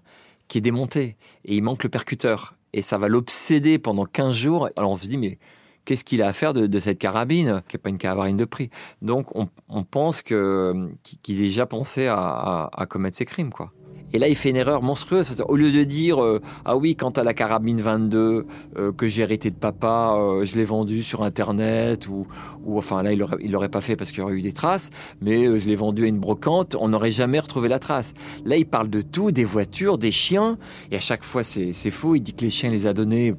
qui 0.48 0.58
est 0.58 0.62
démontée. 0.62 1.16
Et 1.44 1.56
il 1.56 1.62
manque 1.62 1.82
le 1.82 1.88
percuteur. 1.88 2.56
Et 2.72 2.82
ça 2.82 2.98
va 2.98 3.08
l'obséder 3.08 3.78
pendant 3.78 4.04
15 4.04 4.34
jours. 4.34 4.68
Alors 4.76 4.90
on 4.90 4.96
se 4.96 5.06
dit, 5.06 5.18
mais 5.18 5.38
qu'est-ce 5.84 6.04
qu'il 6.04 6.22
a 6.22 6.28
à 6.28 6.32
faire 6.32 6.52
de, 6.52 6.78
cette 6.78 6.98
carabine, 6.98 7.62
qui 7.68 7.76
n'est 7.76 7.80
pas 7.80 7.88
une 7.88 7.98
carabine 7.98 8.36
de 8.36 8.44
prix? 8.44 8.70
Donc 9.02 9.28
on, 9.34 9.84
pense 9.84 10.22
que 10.22 10.90
qu'il 11.22 11.38
déjà 11.38 11.66
pensé 11.66 12.06
à, 12.06 12.68
à 12.72 12.86
commettre 12.86 13.16
ces 13.16 13.24
crimes, 13.24 13.50
quoi. 13.50 13.72
Et 14.12 14.18
là, 14.18 14.28
il 14.28 14.36
fait 14.36 14.50
une 14.50 14.56
erreur 14.56 14.82
monstrueuse. 14.82 15.42
Au 15.48 15.56
lieu 15.56 15.72
de 15.72 15.82
dire 15.82 16.22
euh, 16.22 16.40
ah 16.64 16.76
oui, 16.76 16.96
quant 16.96 17.10
à 17.10 17.22
la 17.22 17.34
carabine 17.34 17.80
22 17.80 18.46
euh, 18.78 18.92
que 18.92 19.08
j'ai 19.08 19.22
hérité 19.22 19.50
de 19.50 19.56
papa, 19.56 20.14
euh, 20.16 20.44
je 20.44 20.56
l'ai 20.56 20.64
vendue 20.64 21.02
sur 21.02 21.22
internet 21.22 22.06
ou, 22.08 22.26
ou 22.64 22.78
enfin 22.78 23.02
là, 23.02 23.12
il 23.12 23.18
l'aurait, 23.18 23.38
l'aurait 23.46 23.68
pas 23.68 23.80
fait 23.80 23.96
parce 23.96 24.10
qu'il 24.10 24.20
y 24.20 24.22
aurait 24.22 24.34
eu 24.34 24.42
des 24.42 24.52
traces, 24.52 24.90
mais 25.20 25.58
je 25.58 25.66
l'ai 25.66 25.76
vendue 25.76 26.04
à 26.04 26.08
une 26.08 26.18
brocante, 26.18 26.76
on 26.78 26.88
n'aurait 26.88 27.10
jamais 27.10 27.40
retrouvé 27.40 27.68
la 27.68 27.78
trace. 27.78 28.14
Là, 28.44 28.56
il 28.56 28.66
parle 28.66 28.90
de 28.90 29.00
tout, 29.00 29.32
des 29.32 29.44
voitures, 29.44 29.98
des 29.98 30.12
chiens, 30.12 30.56
et 30.92 30.96
à 30.96 31.00
chaque 31.00 31.24
fois, 31.24 31.42
c'est, 31.42 31.72
faux. 31.90 32.14
Il 32.14 32.20
dit 32.20 32.34
que 32.34 32.44
les 32.44 32.50
chiens 32.50 32.70
les 32.70 32.86
a 32.86 32.92
donnés. 32.92 33.34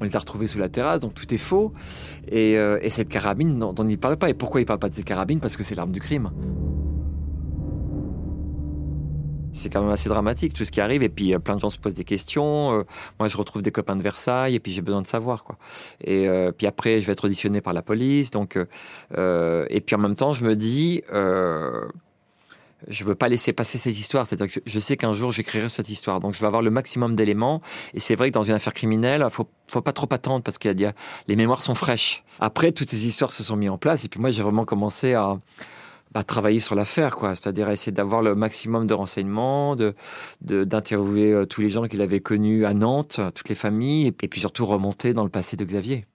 On 0.00 0.04
les 0.04 0.16
a 0.16 0.18
retrouvés 0.18 0.46
sous 0.46 0.58
la 0.58 0.68
terrasse, 0.68 1.00
donc 1.00 1.14
tout 1.14 1.32
est 1.32 1.38
faux. 1.38 1.72
Et, 2.30 2.56
cette 2.88 3.08
carabine 3.08 3.58
dont, 3.58 3.72
dont 3.72 3.86
il 3.86 3.92
ne 3.92 3.96
parle 3.96 4.16
pas. 4.16 4.30
Et 4.30 4.34
pourquoi 4.34 4.60
il 4.60 4.64
ne 4.64 4.68
parle 4.68 4.80
pas 4.80 4.88
de 4.88 4.94
cette 4.94 5.04
carabine? 5.04 5.40
Parce 5.40 5.56
que 5.56 5.62
c'est 5.62 5.74
l'arme 5.74 5.92
du 5.92 6.00
crime 6.00 6.30
c'est 9.52 9.70
quand 9.70 9.82
même 9.82 9.90
assez 9.90 10.08
dramatique 10.08 10.54
tout 10.54 10.64
ce 10.64 10.72
qui 10.72 10.80
arrive 10.80 11.02
et 11.02 11.08
puis 11.08 11.34
euh, 11.34 11.38
plein 11.38 11.54
de 11.54 11.60
gens 11.60 11.70
se 11.70 11.78
posent 11.78 11.94
des 11.94 12.04
questions 12.04 12.72
euh, 12.72 12.82
moi 13.18 13.28
je 13.28 13.36
retrouve 13.36 13.62
des 13.62 13.70
copains 13.70 13.96
de 13.96 14.02
Versailles 14.02 14.54
et 14.54 14.60
puis 14.60 14.72
j'ai 14.72 14.82
besoin 14.82 15.02
de 15.02 15.06
savoir 15.06 15.44
quoi 15.44 15.56
et 16.02 16.28
euh, 16.28 16.52
puis 16.52 16.66
après 16.66 17.00
je 17.00 17.06
vais 17.06 17.12
être 17.12 17.24
auditionné 17.24 17.60
par 17.60 17.72
la 17.72 17.82
police 17.82 18.30
donc 18.30 18.56
et 18.56 19.80
puis 19.84 19.96
en 19.96 19.98
même 19.98 20.16
temps 20.16 20.32
je 20.32 20.44
me 20.44 20.56
dis 20.56 21.02
je 22.88 23.04
veux 23.04 23.14
pas 23.14 23.28
laisser 23.28 23.52
passer 23.52 23.78
cette 23.78 23.98
histoire. 23.98 24.26
C'est-à-dire 24.26 24.52
que 24.52 24.60
je, 24.64 24.78
sais 24.78 24.96
qu'un 24.96 25.12
jour 25.12 25.30
j'écrirai 25.30 25.68
cette 25.68 25.88
histoire. 25.88 26.20
Donc 26.20 26.34
je 26.34 26.40
vais 26.40 26.46
avoir 26.46 26.62
le 26.62 26.70
maximum 26.70 27.14
d'éléments. 27.14 27.62
Et 27.94 28.00
c'est 28.00 28.14
vrai 28.14 28.30
que 28.30 28.34
dans 28.34 28.42
une 28.42 28.54
affaire 28.54 28.74
criminelle, 28.74 29.24
faut, 29.30 29.48
faut 29.68 29.82
pas 29.82 29.92
trop 29.92 30.08
attendre 30.10 30.42
parce 30.42 30.58
qu'il 30.58 30.80
y 30.80 30.84
a, 30.84 30.92
les 31.28 31.36
mémoires 31.36 31.62
sont 31.62 31.74
fraîches. 31.74 32.24
Après, 32.40 32.72
toutes 32.72 32.88
ces 32.88 33.06
histoires 33.06 33.30
se 33.30 33.44
sont 33.44 33.56
mises 33.56 33.70
en 33.70 33.78
place. 33.78 34.04
Et 34.04 34.08
puis 34.08 34.20
moi, 34.20 34.30
j'ai 34.30 34.42
vraiment 34.42 34.64
commencé 34.64 35.14
à, 35.14 35.38
bah, 36.12 36.22
travailler 36.22 36.60
sur 36.60 36.74
l'affaire, 36.74 37.16
quoi. 37.16 37.34
C'est-à-dire 37.34 37.70
essayer 37.70 37.92
d'avoir 37.92 38.22
le 38.22 38.34
maximum 38.34 38.86
de 38.86 38.94
renseignements, 38.94 39.76
de, 39.76 39.94
d'interviewer 40.40 41.32
euh, 41.32 41.46
tous 41.46 41.60
les 41.60 41.70
gens 41.70 41.84
qu'il 41.86 42.02
avait 42.02 42.20
connus 42.20 42.66
à 42.66 42.74
Nantes, 42.74 43.20
toutes 43.34 43.48
les 43.48 43.54
familles, 43.54 44.08
et 44.08 44.12
puis 44.12 44.40
surtout 44.40 44.66
remonter 44.66 45.14
dans 45.14 45.24
le 45.24 45.30
passé 45.30 45.56
de 45.56 45.64
Xavier. 45.64 46.06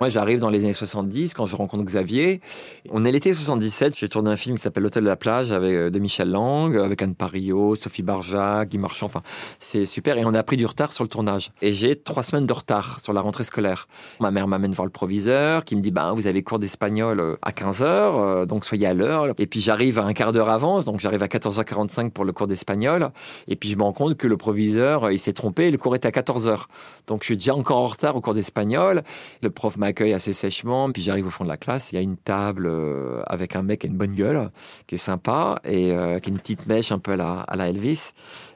Moi, 0.00 0.10
j'arrive 0.10 0.38
dans 0.38 0.48
les 0.48 0.62
années 0.62 0.72
70 0.72 1.34
quand 1.34 1.44
je 1.44 1.56
rencontre 1.56 1.82
Xavier. 1.82 2.40
On 2.88 3.04
est 3.04 3.10
l'été 3.10 3.32
77. 3.32 3.98
J'ai 3.98 4.08
tourné 4.08 4.30
un 4.30 4.36
film 4.36 4.54
qui 4.54 4.62
s'appelle 4.62 4.84
L'Hôtel 4.84 5.02
de 5.02 5.08
la 5.08 5.16
plage 5.16 5.50
avec 5.50 5.72
euh, 5.72 5.90
de 5.90 5.98
Michel 5.98 6.30
Lang, 6.30 6.76
avec 6.76 7.02
Anne 7.02 7.16
Parillo, 7.16 7.74
Sophie 7.74 8.04
Barja, 8.04 8.64
Guy 8.64 8.78
Marchand. 8.78 9.06
Enfin, 9.06 9.22
c'est 9.58 9.84
super. 9.86 10.16
Et 10.16 10.24
on 10.24 10.34
a 10.34 10.42
pris 10.44 10.56
du 10.56 10.66
retard 10.66 10.92
sur 10.92 11.02
le 11.02 11.08
tournage. 11.08 11.50
Et 11.62 11.72
j'ai 11.72 11.96
trois 11.96 12.22
semaines 12.22 12.46
de 12.46 12.52
retard 12.52 13.00
sur 13.00 13.12
la 13.12 13.20
rentrée 13.20 13.42
scolaire. 13.42 13.88
Ma 14.20 14.30
mère 14.30 14.46
m'amène 14.46 14.70
voir 14.70 14.86
le 14.86 14.92
proviseur 14.92 15.64
qui 15.64 15.74
me 15.74 15.80
dit, 15.80 15.90
bah, 15.90 16.12
vous 16.14 16.28
avez 16.28 16.44
cours 16.44 16.60
d'espagnol 16.60 17.18
euh, 17.18 17.36
à 17.42 17.50
15 17.50 17.82
heures, 17.82 18.18
euh, 18.18 18.46
donc 18.46 18.64
soyez 18.64 18.86
à 18.86 18.94
l'heure. 18.94 19.34
Et 19.38 19.48
puis 19.48 19.60
j'arrive 19.60 19.98
à 19.98 20.04
un 20.04 20.12
quart 20.12 20.32
d'heure 20.32 20.50
avant, 20.50 20.80
donc 20.80 21.00
j'arrive 21.00 21.24
à 21.24 21.26
14h45 21.26 22.10
pour 22.10 22.24
le 22.24 22.32
cours 22.32 22.46
d'espagnol. 22.46 23.10
Et 23.48 23.56
puis 23.56 23.68
je 23.68 23.76
me 23.76 23.82
rends 23.82 23.92
compte 23.92 24.16
que 24.16 24.28
le 24.28 24.36
proviseur, 24.36 25.10
il 25.10 25.18
s'est 25.18 25.32
trompé. 25.32 25.72
Le 25.72 25.76
cours 25.76 25.96
était 25.96 26.06
à 26.06 26.12
14h. 26.12 26.66
Donc 27.08 27.22
je 27.22 27.26
suis 27.26 27.36
déjà 27.36 27.56
encore 27.56 27.78
en 27.78 27.88
retard 27.88 28.14
au 28.14 28.20
cours 28.20 28.34
d'espagnol. 28.34 29.02
Le 29.42 29.50
prof 29.50 29.76
m'a 29.76 29.87
accueille 29.88 30.12
assez 30.12 30.32
sèchement. 30.32 30.90
Puis 30.92 31.02
j'arrive 31.02 31.26
au 31.26 31.30
fond 31.30 31.44
de 31.44 31.48
la 31.48 31.56
classe, 31.56 31.92
il 31.92 31.96
y 31.96 31.98
a 31.98 32.02
une 32.02 32.16
table 32.16 32.66
euh, 32.66 33.22
avec 33.26 33.56
un 33.56 33.62
mec 33.62 33.80
qui 33.80 33.86
a 33.86 33.90
une 33.90 33.96
bonne 33.96 34.14
gueule, 34.14 34.50
qui 34.86 34.94
est 34.94 34.98
sympa 34.98 35.60
et 35.64 35.92
euh, 35.92 36.18
qui 36.20 36.30
a 36.30 36.32
une 36.32 36.38
petite 36.38 36.66
mèche 36.66 36.92
un 36.92 36.98
peu 36.98 37.12
à 37.12 37.16
la, 37.16 37.40
à 37.40 37.56
la 37.56 37.68
Elvis. 37.68 38.12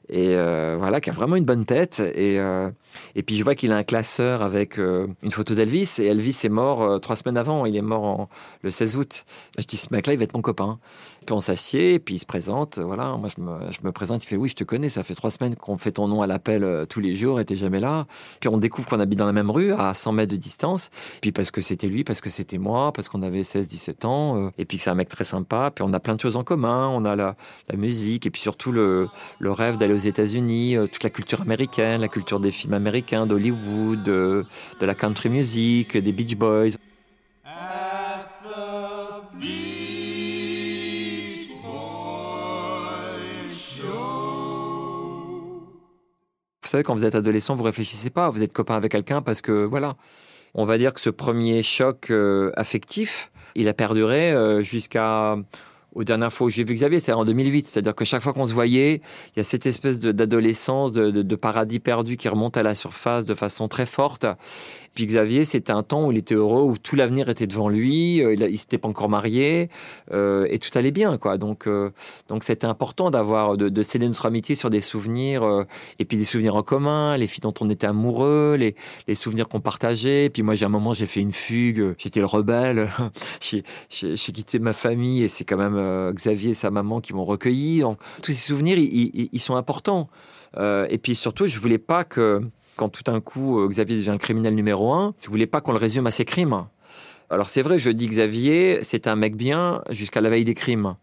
Et 0.09 0.35
euh, 0.37 0.77
voilà, 0.79 1.01
qui 1.01 1.11
a 1.11 1.13
vraiment 1.13 1.37
une 1.37 1.45
bonne 1.45 1.65
tête. 1.65 2.01
Et, 2.01 2.39
et 3.15 3.23
puis 3.23 3.37
je 3.37 3.45
vois 3.45 3.55
qu'il 3.55 3.73
a 3.73 3.77
un 3.77 3.83
classeur 3.85 4.43
avec 4.43 4.79
une 4.79 5.31
photo 5.31 5.55
d'Elvis. 5.55 5.97
Et 5.99 6.07
Elvis 6.07 6.41
est 6.45 6.49
mort 6.49 7.01
trois 7.01 7.17
semaines 7.17 7.37
avant. 7.37 7.67
Il 7.67 7.77
est 7.77 7.83
mort 7.83 8.29
le 8.63 8.71
16 8.71 8.97
août. 8.97 9.25
Je 9.59 9.65
dis, 9.65 9.77
ce 9.77 9.89
mec-là, 9.91 10.15
il 10.15 10.19
va 10.19 10.25
être 10.25 10.35
mon 10.35 10.43
copain. 10.43 10.79
Puis 11.27 11.33
on 11.35 11.41
s'assied, 11.41 11.99
puis 11.99 12.17
il 12.17 12.19
se 12.19 12.27
présente. 12.27 12.79
Voilà, 12.79 13.17
moi 13.17 13.29
je 13.35 13.41
me, 13.41 13.71
je 13.71 13.79
me, 13.85 13.93
présente. 13.93 14.25
Il 14.25 14.27
fait 14.27 14.37
Oui, 14.37 14.49
je 14.49 14.57
te 14.57 14.65
connais, 14.65 14.89
ça 14.89 15.03
fait 15.03 15.15
trois 15.15 15.31
semaines 15.31 15.55
qu'on 15.55 15.79
fait 15.79 15.93
ton 15.93 16.09
nom 16.09 16.23
à 16.23 16.27
l'appel 16.27 16.65
euh, 16.65 16.85
tous 16.85 17.01
les 17.01 17.15
jours 17.15 17.41
et 17.41 17.45
t'es 17.45 17.57
jamais 17.57 17.81
là. 17.81 18.07
Puis 18.41 18.49
on 18.49 18.59
découvre 18.59 18.89
qu'on 18.89 19.01
habite 19.01 19.19
dans 19.19 19.27
la 19.27 19.33
même 19.33 19.51
rue, 19.51 19.73
à 19.73 19.95
100 19.95 20.13
mètres 20.13 20.33
de 20.33 20.37
distance. 20.37 20.91
Puis 21.21 21.33
parce 21.33 21.51
que 21.51 21.61
c'était 21.61 21.87
lui, 21.87 22.03
parce 22.05 22.21
que 22.21 22.31
c'était 22.31 22.59
moi, 22.59 22.93
parce 22.93 23.09
qu'on 23.09 23.23
avait 23.23 23.45
16, 23.45 23.69
17 23.69 24.05
ans. 24.05 24.37
Euh, 24.37 24.51
et 24.59 24.65
puis 24.65 24.79
que 24.79 24.85
c'est 24.85 24.91
un 24.91 24.95
mec 24.95 25.09
très 25.09 25.25
sympa. 25.25 25.71
Puis 25.75 25.85
on 25.87 25.93
a 25.93 26.01
plein 26.01 26.17
de 26.17 26.21
choses 26.21 26.37
en 26.37 26.45
commun. 26.45 26.89
On 26.89 27.05
a 27.05 27.15
la, 27.15 27.37
la 27.69 27.77
musique 27.77 28.27
et 28.27 28.31
puis 28.31 28.41
surtout 28.41 28.73
le, 28.73 29.09
le 29.39 29.53
rêve 29.53 29.79
d'aller 29.79 29.95
aux 29.95 29.97
États-Unis, 29.97 30.77
euh, 30.77 30.87
toute 30.87 31.05
la 31.05 31.11
culture 31.11 31.41
américaine, 31.41 32.01
la 32.01 32.09
culture 32.09 32.41
des 32.41 32.51
films 32.51 32.75
américains, 32.75 32.82
d'Hollywood, 33.27 34.03
de, 34.03 34.45
de 34.81 34.87
la 34.87 34.95
country 34.95 35.29
music, 35.29 35.97
des 35.97 36.13
Beach 36.13 36.37
Boys. 36.37 36.73
savez, 46.73 46.85
quand 46.85 46.95
vous 46.95 47.05
êtes 47.05 47.15
adolescent, 47.15 47.55
vous 47.55 47.63
réfléchissez 47.63 48.11
pas, 48.11 48.31
vous 48.31 48.43
êtes 48.43 48.53
copain 48.53 48.77
avec 48.77 48.93
quelqu'un 48.93 49.23
parce 49.23 49.41
que 49.43 49.65
voilà. 49.65 49.97
On 50.55 50.65
va 50.65 50.77
dire 50.77 50.93
que 50.93 51.01
ce 51.01 51.11
premier 51.11 51.63
choc 51.63 52.11
euh, 52.11 52.51
affectif, 52.57 53.31
il 53.55 53.69
a 53.69 53.75
perduré 53.75 54.33
euh, 54.33 54.61
jusqu'à 54.61 55.37
aux 55.95 56.05
dernières 56.05 56.33
fois 56.33 56.47
où 56.47 56.51
j'ai 56.51 56.65
vu 56.65 56.75
Xavier, 56.75 57.01
c'est 57.01 57.13
en 57.13 57.25
2008. 57.25 57.69
C'est-à-dire 57.69 57.95
que 57.95 58.05
chaque 58.05 58.23
fois 58.23 58.33
qu'on 58.33 58.47
se 58.47 58.55
voyait, 58.55 59.03
il 59.35 59.39
y 59.39 59.41
a 59.41 59.45
cette 59.45 59.67
espèce 59.67 59.99
d'adolescence, 59.99 60.93
de, 60.93 61.11
de, 61.11 61.37
paradis 61.37 61.81
perdu 61.81 62.17
qui 62.17 62.29
remonte 62.29 62.57
à 62.57 62.63
la 62.63 62.75
surface 62.75 63.25
de 63.25 63.35
façon 63.35 63.69
très 63.69 63.87
forte. 63.87 64.27
Puis 64.95 65.07
Xavier, 65.07 65.45
c'était 65.45 65.73
un 65.73 65.83
temps 65.83 66.07
où 66.07 66.13
il 66.13 66.19
était 66.19 66.35
heureux, 66.35 66.63
où 66.63 66.77
tout 66.77 66.97
l'avenir 66.97 67.29
était 67.29 67.47
devant 67.47 67.69
lui. 67.69 68.23
Euh, 68.23 68.35
il, 68.35 68.43
il 68.43 68.59
s'était 68.59 68.79
pas 68.79 68.89
encore 68.89 69.09
marié 69.09 69.71
euh, 70.13 70.47
et 70.51 70.59
tout 70.59 70.77
allait 70.77 70.91
bien, 70.91 71.19
quoi. 71.19 71.39
Donc, 71.39 71.67
euh, 71.67 71.91
donc 72.29 72.45
c'était 72.45 72.67
important 72.67 73.11
d'avoir 73.11 73.57
de, 73.57 73.69
de, 73.69 73.83
céder 73.83 74.07
notre 74.09 74.27
amitié 74.27 74.55
sur 74.55 74.71
des 74.71 74.81
souvenirs 74.81 75.43
euh, 75.43 75.65
et 75.99 76.05
puis 76.05 76.17
des 76.17 76.25
souvenirs 76.25 76.57
en 76.57 76.63
commun, 76.63 77.17
les 77.17 77.27
filles 77.27 77.41
dont 77.43 77.55
on 77.61 77.71
était 77.71 77.87
amoureux, 77.87 78.57
les, 78.59 78.75
les 79.09 79.15
souvenirs 79.15 79.49
qu'on 79.49 79.61
partageait. 79.61 80.31
Puis 80.31 80.43
moi, 80.43 80.55
j'ai 80.55 80.67
un 80.67 80.71
moment, 80.71 80.93
j'ai 80.93 81.07
fait 81.07 81.21
une 81.21 81.33
fugue. 81.33 81.95
J'étais 81.99 82.21
le 82.21 82.27
rebelle. 82.27 82.91
j'ai 83.41 83.63
quitté 84.17 84.59
ma 84.59 84.73
famille 84.73 85.23
et 85.23 85.29
c'est 85.29 85.45
quand 85.45 85.57
même 85.57 85.77
euh, 85.77 86.13
Xavier 86.13 86.51
et 86.51 86.55
sa 86.55 86.71
maman 86.71 87.01
qui 87.01 87.15
m'ont 87.15 87.25
recueilli. 87.25 87.81
Donc, 87.81 87.99
tous 88.23 88.33
ces 88.33 88.39
souvenirs, 88.39 88.79
ils, 88.79 89.11
ils, 89.15 89.29
ils 89.33 89.41
sont 89.41 89.57
importants. 89.57 90.09
et 90.59 90.99
puis 90.99 91.15
surtout, 91.15 91.47
je 91.47 91.59
voulais 91.59 91.79
pas 91.79 92.05
que 92.05 92.43
quand 92.83 92.89
tout 92.89 93.05
d'un 93.05 93.21
coup 93.21 93.61
euh, 93.61 93.69
Xavier 93.69 93.97
devient 93.97 94.17
criminel 94.19 94.57
numéro 94.57 94.93
un, 94.93 95.15
je 95.21 95.31
voulais 95.31 95.47
pas 95.47 95.61
qu'on 95.61 95.71
le 95.71 95.79
résume 95.79 96.09
à 96.09 96.11
ses 96.11 96.25
crimes. 96.25 96.65
Alors 97.31 97.49
c'est 97.49 97.63
vrai, 97.63 97.79
je 97.79 97.91
dis 97.91 98.09
Xavier, 98.09 98.81
c'est 98.83 99.07
un 99.07 99.15
mec 99.15 99.37
bien 99.37 99.83
jusqu'à 99.91 100.21
la 100.21 100.29
veille 100.29 100.45
des 100.45 100.55
crimes. 100.55 100.97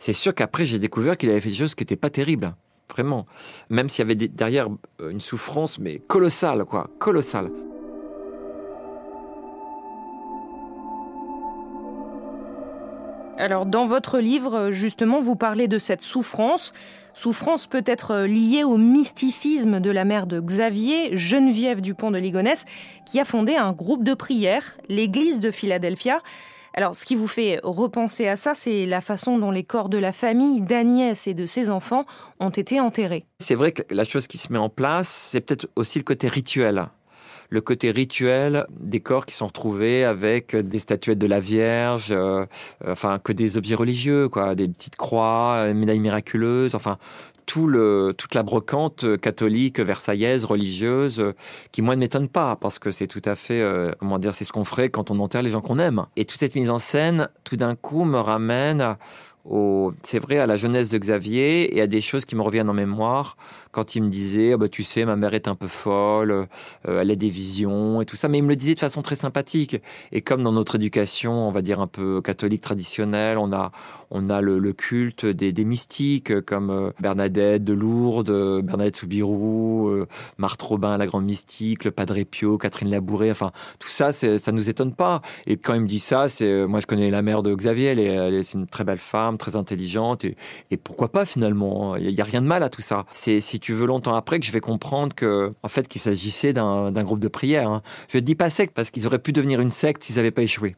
C'est 0.00 0.12
sûr 0.12 0.34
qu'après 0.34 0.64
j'ai 0.64 0.80
découvert 0.80 1.16
qu'il 1.16 1.30
avait 1.30 1.40
fait 1.40 1.50
des 1.50 1.54
choses 1.54 1.76
qui 1.76 1.82
n'étaient 1.82 1.94
pas 1.94 2.10
terribles. 2.10 2.52
vraiment. 2.90 3.26
Même 3.68 3.88
s'il 3.88 4.02
y 4.02 4.10
avait 4.10 4.16
derrière 4.16 4.66
une 5.08 5.20
souffrance, 5.20 5.78
mais 5.78 6.00
colossale, 6.00 6.64
quoi, 6.64 6.90
colossale. 6.98 7.52
Alors 13.38 13.66
dans 13.66 13.86
votre 13.86 14.18
livre, 14.18 14.72
justement, 14.72 15.20
vous 15.20 15.36
parlez 15.36 15.68
de 15.68 15.78
cette 15.78 16.02
souffrance, 16.02 16.72
souffrance 17.14 17.66
peut-être 17.66 18.20
liée 18.20 18.64
au 18.64 18.76
mysticisme 18.76 19.80
de 19.80 19.90
la 19.90 20.04
mère 20.04 20.26
de 20.26 20.40
Xavier, 20.40 21.16
Geneviève 21.16 21.80
Dupont 21.80 22.10
de 22.10 22.18
Ligonnès, 22.18 22.64
qui 23.06 23.20
a 23.20 23.24
fondé 23.24 23.56
un 23.56 23.72
groupe 23.72 24.04
de 24.04 24.14
prière, 24.14 24.76
l'église 24.88 25.40
de 25.40 25.50
Philadelphia. 25.50 26.20
Alors 26.74 26.94
ce 26.94 27.04
qui 27.04 27.16
vous 27.16 27.26
fait 27.26 27.60
repenser 27.62 28.28
à 28.28 28.36
ça, 28.36 28.54
c'est 28.54 28.86
la 28.86 29.00
façon 29.00 29.38
dont 29.38 29.50
les 29.50 29.64
corps 29.64 29.88
de 29.88 29.98
la 29.98 30.12
famille 30.12 30.60
d'Agnès 30.60 31.26
et 31.26 31.34
de 31.34 31.46
ses 31.46 31.68
enfants 31.68 32.04
ont 32.38 32.50
été 32.50 32.80
enterrés. 32.80 33.24
C'est 33.40 33.56
vrai 33.56 33.72
que 33.72 33.82
la 33.90 34.04
chose 34.04 34.26
qui 34.26 34.38
se 34.38 34.52
met 34.52 34.58
en 34.58 34.68
place, 34.68 35.08
c'est 35.08 35.40
peut-être 35.40 35.68
aussi 35.74 35.98
le 35.98 36.04
côté 36.04 36.28
rituel 36.28 36.86
le 37.50 37.60
côté 37.60 37.90
rituel 37.90 38.66
des 38.70 39.00
corps 39.00 39.26
qui 39.26 39.34
sont 39.34 39.46
retrouvés 39.46 40.04
avec 40.04 40.56
des 40.56 40.78
statuettes 40.78 41.18
de 41.18 41.26
la 41.26 41.40
Vierge, 41.40 42.08
euh, 42.10 42.46
enfin 42.86 43.18
que 43.18 43.32
des 43.32 43.56
objets 43.56 43.74
religieux, 43.74 44.28
quoi, 44.28 44.54
des 44.54 44.68
petites 44.68 44.96
croix, 44.96 45.66
une 45.68 45.78
médaille 45.78 46.00
miraculeuse, 46.00 46.74
enfin 46.74 46.98
tout 47.46 47.66
le, 47.66 48.14
toute 48.16 48.36
la 48.36 48.44
brocante 48.44 49.18
catholique 49.20 49.80
versaillaise 49.80 50.44
religieuse 50.44 51.32
qui 51.72 51.82
moi 51.82 51.96
ne 51.96 52.00
m'étonne 52.00 52.28
pas 52.28 52.54
parce 52.54 52.78
que 52.78 52.92
c'est 52.92 53.08
tout 53.08 53.22
à 53.24 53.34
fait 53.34 53.60
euh, 53.60 53.90
comment 53.98 54.20
dire 54.20 54.34
c'est 54.34 54.44
ce 54.44 54.52
qu'on 54.52 54.64
ferait 54.64 54.88
quand 54.88 55.10
on 55.10 55.18
enterre 55.18 55.42
les 55.42 55.50
gens 55.50 55.60
qu'on 55.60 55.80
aime. 55.80 56.06
Et 56.14 56.24
toute 56.24 56.38
cette 56.38 56.54
mise 56.54 56.70
en 56.70 56.78
scène 56.78 57.28
tout 57.42 57.56
d'un 57.56 57.74
coup 57.74 58.04
me 58.04 58.18
ramène 58.18 58.96
c'est 60.02 60.18
vrai, 60.18 60.38
à 60.38 60.46
la 60.46 60.56
jeunesse 60.56 60.90
de 60.90 60.98
Xavier 60.98 61.76
et 61.76 61.80
à 61.80 61.86
des 61.86 62.00
choses 62.00 62.24
qui 62.24 62.36
me 62.36 62.42
reviennent 62.42 62.68
en 62.68 62.74
mémoire 62.74 63.36
quand 63.72 63.94
il 63.94 64.02
me 64.02 64.08
disait, 64.08 64.54
oh 64.54 64.58
bah, 64.58 64.68
tu 64.68 64.82
sais, 64.82 65.04
ma 65.04 65.16
mère 65.16 65.34
est 65.34 65.48
un 65.48 65.54
peu 65.54 65.68
folle, 65.68 66.30
euh, 66.88 67.00
elle 67.00 67.10
a 67.10 67.14
des 67.14 67.28
visions 67.28 68.00
et 68.00 68.06
tout 68.06 68.16
ça, 68.16 68.28
mais 68.28 68.38
il 68.38 68.42
me 68.42 68.48
le 68.48 68.56
disait 68.56 68.74
de 68.74 68.80
façon 68.80 69.02
très 69.02 69.14
sympathique. 69.14 69.80
Et 70.12 70.22
comme 70.22 70.42
dans 70.42 70.52
notre 70.52 70.76
éducation, 70.76 71.48
on 71.48 71.50
va 71.50 71.62
dire 71.62 71.80
un 71.80 71.86
peu 71.86 72.20
catholique 72.20 72.62
traditionnelle, 72.62 73.38
on 73.38 73.52
a, 73.52 73.70
on 74.10 74.28
a 74.28 74.40
le, 74.40 74.72
culte 74.72 75.26
des, 75.26 75.64
mystiques 75.64 76.40
comme 76.42 76.70
euh, 76.70 76.90
Bernadette 77.00 77.64
de 77.64 77.72
Lourdes, 77.72 78.62
Bernadette 78.62 78.96
Soubirou, 78.96 79.88
euh, 79.88 80.06
Marthe 80.38 80.62
Robin, 80.62 80.96
la 80.96 81.06
grande 81.06 81.24
mystique, 81.24 81.84
le 81.84 81.90
Padre 81.90 82.22
Pio, 82.24 82.58
Catherine 82.58 82.90
Labouré, 82.90 83.30
enfin, 83.30 83.52
tout 83.78 83.88
ça, 83.88 84.12
ça 84.12 84.52
nous 84.52 84.68
étonne 84.68 84.94
pas. 84.94 85.22
Et 85.46 85.56
quand 85.56 85.74
il 85.74 85.82
me 85.82 85.86
dit 85.86 86.00
ça, 86.00 86.28
c'est, 86.28 86.66
moi 86.66 86.80
je 86.80 86.86
connais 86.86 87.10
la 87.10 87.22
mère 87.22 87.42
de 87.42 87.54
Xavier, 87.54 87.86
elle 87.86 88.00
est, 88.00 88.54
une 88.54 88.66
très 88.66 88.84
belle 88.84 88.98
femme, 88.98 89.38
très 89.38 89.54
intelligente, 89.56 90.24
et, 90.24 90.36
pourquoi 90.82 91.08
pas 91.08 91.24
finalement? 91.24 91.96
Il 91.96 92.14
n'y 92.14 92.20
a, 92.20 92.24
rien 92.24 92.42
de 92.42 92.46
mal 92.46 92.62
à 92.62 92.68
tout 92.68 92.80
ça. 92.80 93.04
Si 93.60 93.66
tu 93.66 93.74
veux 93.74 93.86
longtemps 93.86 94.14
après 94.14 94.40
que 94.40 94.46
je 94.46 94.52
vais 94.52 94.60
comprendre 94.60 95.14
que, 95.14 95.52
en 95.62 95.68
fait, 95.68 95.86
qu'il 95.86 96.00
s'agissait 96.00 96.54
d'un 96.54 97.04
groupe 97.04 97.20
de 97.20 97.28
prière. 97.28 97.68
Hein. 97.68 97.82
Je 98.08 98.16
ne 98.16 98.22
dis 98.22 98.34
pas 98.34 98.48
secte 98.48 98.74
parce 98.74 98.90
qu'ils 98.90 99.06
auraient 99.06 99.18
pu 99.18 99.32
devenir 99.32 99.60
une 99.60 99.70
secte 99.70 100.02
s'ils 100.02 100.16
n'avaient 100.16 100.30
pas 100.30 100.42
échoué 100.42 100.76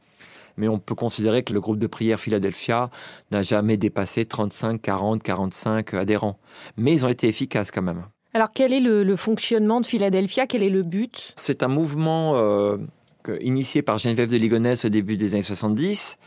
mais 0.59 0.69
on 0.69 0.79
peut 0.79 0.95
considérer 0.95 1.43
que 1.43 1.55
le 1.55 1.63
groupe 1.63 1.79
de 1.79 1.87
prière 1.87 2.21
Philadelphia 2.21 2.91
n'a 3.31 3.43
jamais 3.43 3.79
dépassé 3.79 4.27
35, 4.27 4.83
40, 4.83 5.23
45 5.23 5.95
adhérents. 5.95 6.39
Mais 6.77 6.93
ils 6.93 7.07
ont 7.07 7.09
été 7.09 7.27
efficaces 7.27 7.71
quand 7.71 7.81
même. 7.81 8.05
Alors 8.35 8.49
quel 8.53 8.75
est 8.75 8.81
le, 8.81 9.17
fonctionnement 9.17 9.81
de 9.81 9.87
Philadelphia? 9.87 10.47
Quel 10.47 10.63
est 10.63 10.69
le 10.69 10.83
but? 10.83 11.33
C'est 11.37 11.63
un 11.63 11.69
mouvement 11.69 12.33
euh, 12.37 12.77
initié 13.41 13.81
par 13.81 13.97
Geneviève 13.97 14.31
de 14.31 14.37
Ligonnès 14.37 14.85
au 14.85 14.91
début 14.91 15.17
des 15.17 15.35
années 15.35 15.43
70 15.43 16.19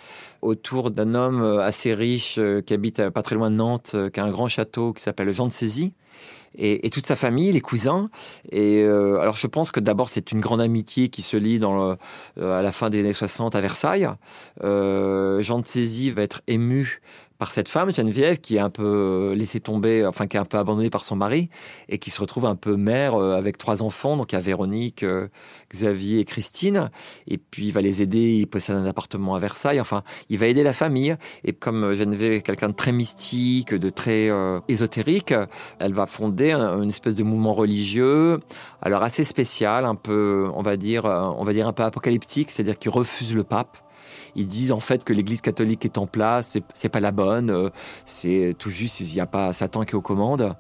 autour 0.42 0.92
d'un 0.92 1.16
homme 1.16 1.42
euh, 1.42 1.60
assez 1.62 1.94
riche 1.94 2.38
euh, 2.38 2.62
qui 2.62 2.74
habite 2.74 3.10
pas 3.10 3.22
très 3.24 3.36
loin 3.36 3.50
de 3.50 3.56
Nantes, 3.56 3.96
qui 4.14 4.20
a 4.20 4.24
un 4.24 4.32
grand 4.32 4.48
château 4.48 4.94
qui 4.94 5.02
s'appelle 5.02 5.32
Jean 5.34 5.48
de 5.48 5.54
Saisie. 5.54 5.94
Et, 6.58 6.90
toute 6.90 7.06
sa 7.06 7.16
famille, 7.16 7.52
les 7.52 7.62
cousins. 7.62 8.10
Et 8.52 8.84
alors, 8.84 9.36
je 9.36 9.48
pense 9.48 9.72
que 9.72 9.80
d'abord, 9.80 10.10
c'est 10.10 10.32
une 10.32 10.40
grande 10.40 10.62
amitié 10.62 11.10
qui 11.10 11.22
se 11.22 11.38
lie 11.38 11.60
dans 11.60 11.92
à 12.42 12.62
la 12.62 12.72
fin 12.72 12.90
des 12.90 13.02
années 13.02 13.14
60 13.14 13.56
à 13.56 13.62
Versailles. 13.62 14.10
Jean 14.62 15.60
de 15.60 15.66
Saisie 15.66 16.12
va 16.12 16.22
être 16.22 16.42
ému 16.48 17.02
par 17.38 17.51
cette 17.51 17.68
femme, 17.68 17.92
Geneviève, 17.92 18.39
qui 18.39 18.56
est 18.56 18.60
un 18.60 18.70
peu 18.70 18.84
euh, 18.84 19.36
laissée 19.36 19.60
tomber, 19.60 20.06
enfin 20.06 20.25
qui 20.27 20.38
est 20.38 20.39
un 20.39 20.46
peu 20.46 20.58
abandonnée 20.58 20.89
par 20.89 21.04
son 21.04 21.15
mari, 21.15 21.50
et 21.89 21.98
qui 21.98 22.10
se 22.10 22.22
retrouve 22.22 22.46
un 22.46 22.56
peu 22.56 22.77
mère 22.77 23.15
euh, 23.15 23.36
avec 23.36 23.57
trois 23.57 23.83
enfants. 23.83 24.16
Donc 24.16 24.31
il 24.31 24.36
y 24.36 24.38
a 24.38 24.42
Véronique, 24.42 25.03
euh, 25.03 25.27
Xavier 25.72 26.20
et 26.20 26.25
Christine. 26.25 26.90
Et 27.27 27.38
puis 27.38 27.68
il 27.68 27.72
va 27.72 27.81
les 27.81 28.01
aider, 28.01 28.38
il 28.38 28.48
possède 28.48 28.75
un 28.75 28.86
appartement 28.86 29.36
à 29.36 29.40
Versailles. 29.40 29.81
Enfin, 29.81 30.03
il 30.29 30.38
va 30.38 30.48
aider 30.48 30.64
la 30.64 30.74
famille. 30.74 31.16
Et 31.44 31.53
comme 31.53 31.94
Geneviève 31.94 32.33
est 32.33 32.42
quelqu'un 32.42 32.70
de 32.70 32.74
très 32.74 32.92
mystique, 32.92 33.74
de 33.74 33.90
très 33.90 34.31
ésotérique, 34.68 35.33
elle 35.79 35.94
va 35.94 36.05
fonder 36.05 36.53
une 36.53 36.90
espèce 36.90 37.16
de 37.16 37.24
mouvement 37.24 37.53
religieux, 37.53 38.40
alors 38.81 39.03
assez 39.03 39.24
spécial, 39.24 39.86
un 39.86 39.96
peu, 39.96 40.50
on 40.55 40.62
va 40.62 40.77
dire, 40.77 41.05
on 41.05 41.44
va 41.44 41.53
dire 41.53 41.68
un 41.68 41.74
peu 41.74 41.83
apocalyptique, 41.83 42.51
c'est-à-dire 42.51 42.77
qu'il 42.77 42.92
refuse 42.92 43.36
le 43.36 43.44
pape 43.44 43.77
ils 44.36 44.48
disent 44.48 44.72
en 44.72 44.80
fait 44.80 45.04
que 45.04 45.14
l'Église 45.14 45.42
catholique 45.42 45.86
est 45.86 45.98
en 45.98 46.08
place, 46.08 46.58
c'est 46.74 46.90
pas 46.90 47.00
la 47.00 47.12
bonne, 47.12 47.50
euh, 47.50 47.70
c'est 48.06 48.56
tout 48.58 48.70
juste 48.70 49.00
il 49.00 49.14
n'y 49.14 49.20
a 49.20 49.26
pas 49.26 49.54
Satan 49.54 49.84
qui 49.84 49.92
est 49.92 49.96
aux 49.96 50.02
commandes, 50.02 50.56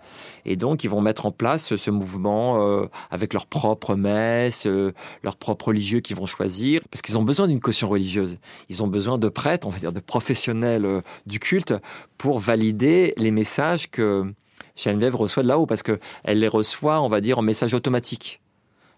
et 0.45 0.55
donc 0.55 0.83
ils 0.83 0.89
vont 0.89 1.01
mettre 1.01 1.25
en 1.25 1.31
place 1.31 1.75
ce 1.75 1.91
mouvement 1.91 2.61
euh, 2.61 2.87
avec 3.11 3.33
leurs 3.33 3.45
propres 3.45 3.95
messes, 3.95 4.65
euh, 4.65 4.93
leurs 5.23 5.35
propres 5.35 5.67
religieux 5.67 5.99
qu'ils 5.99 6.15
vont 6.15 6.25
choisir, 6.25 6.81
parce 6.89 7.01
qu'ils 7.01 7.17
ont 7.17 7.23
besoin 7.23 7.47
d'une 7.47 7.59
caution 7.59 7.89
religieuse, 7.89 8.37
ils 8.69 8.83
ont 8.83 8.87
besoin 8.87 9.17
de 9.17 9.29
prêtres, 9.29 9.67
on 9.67 9.69
va 9.69 9.79
dire 9.79 9.93
de 9.93 9.99
professionnels 9.99 11.01
du 11.25 11.39
culte 11.39 11.73
pour 12.17 12.39
valider 12.39 13.13
les 13.17 13.31
messages 13.31 13.89
que 13.89 14.33
Geneviève 14.75 15.15
reçoit 15.15 15.43
de 15.43 15.47
là-haut, 15.47 15.65
parce 15.65 15.83
que 15.83 15.99
elle 16.23 16.39
les 16.39 16.47
reçoit, 16.47 17.01
on 17.01 17.09
va 17.09 17.21
dire, 17.21 17.39
en 17.39 17.41
message 17.41 17.73
automatique. 17.73 18.41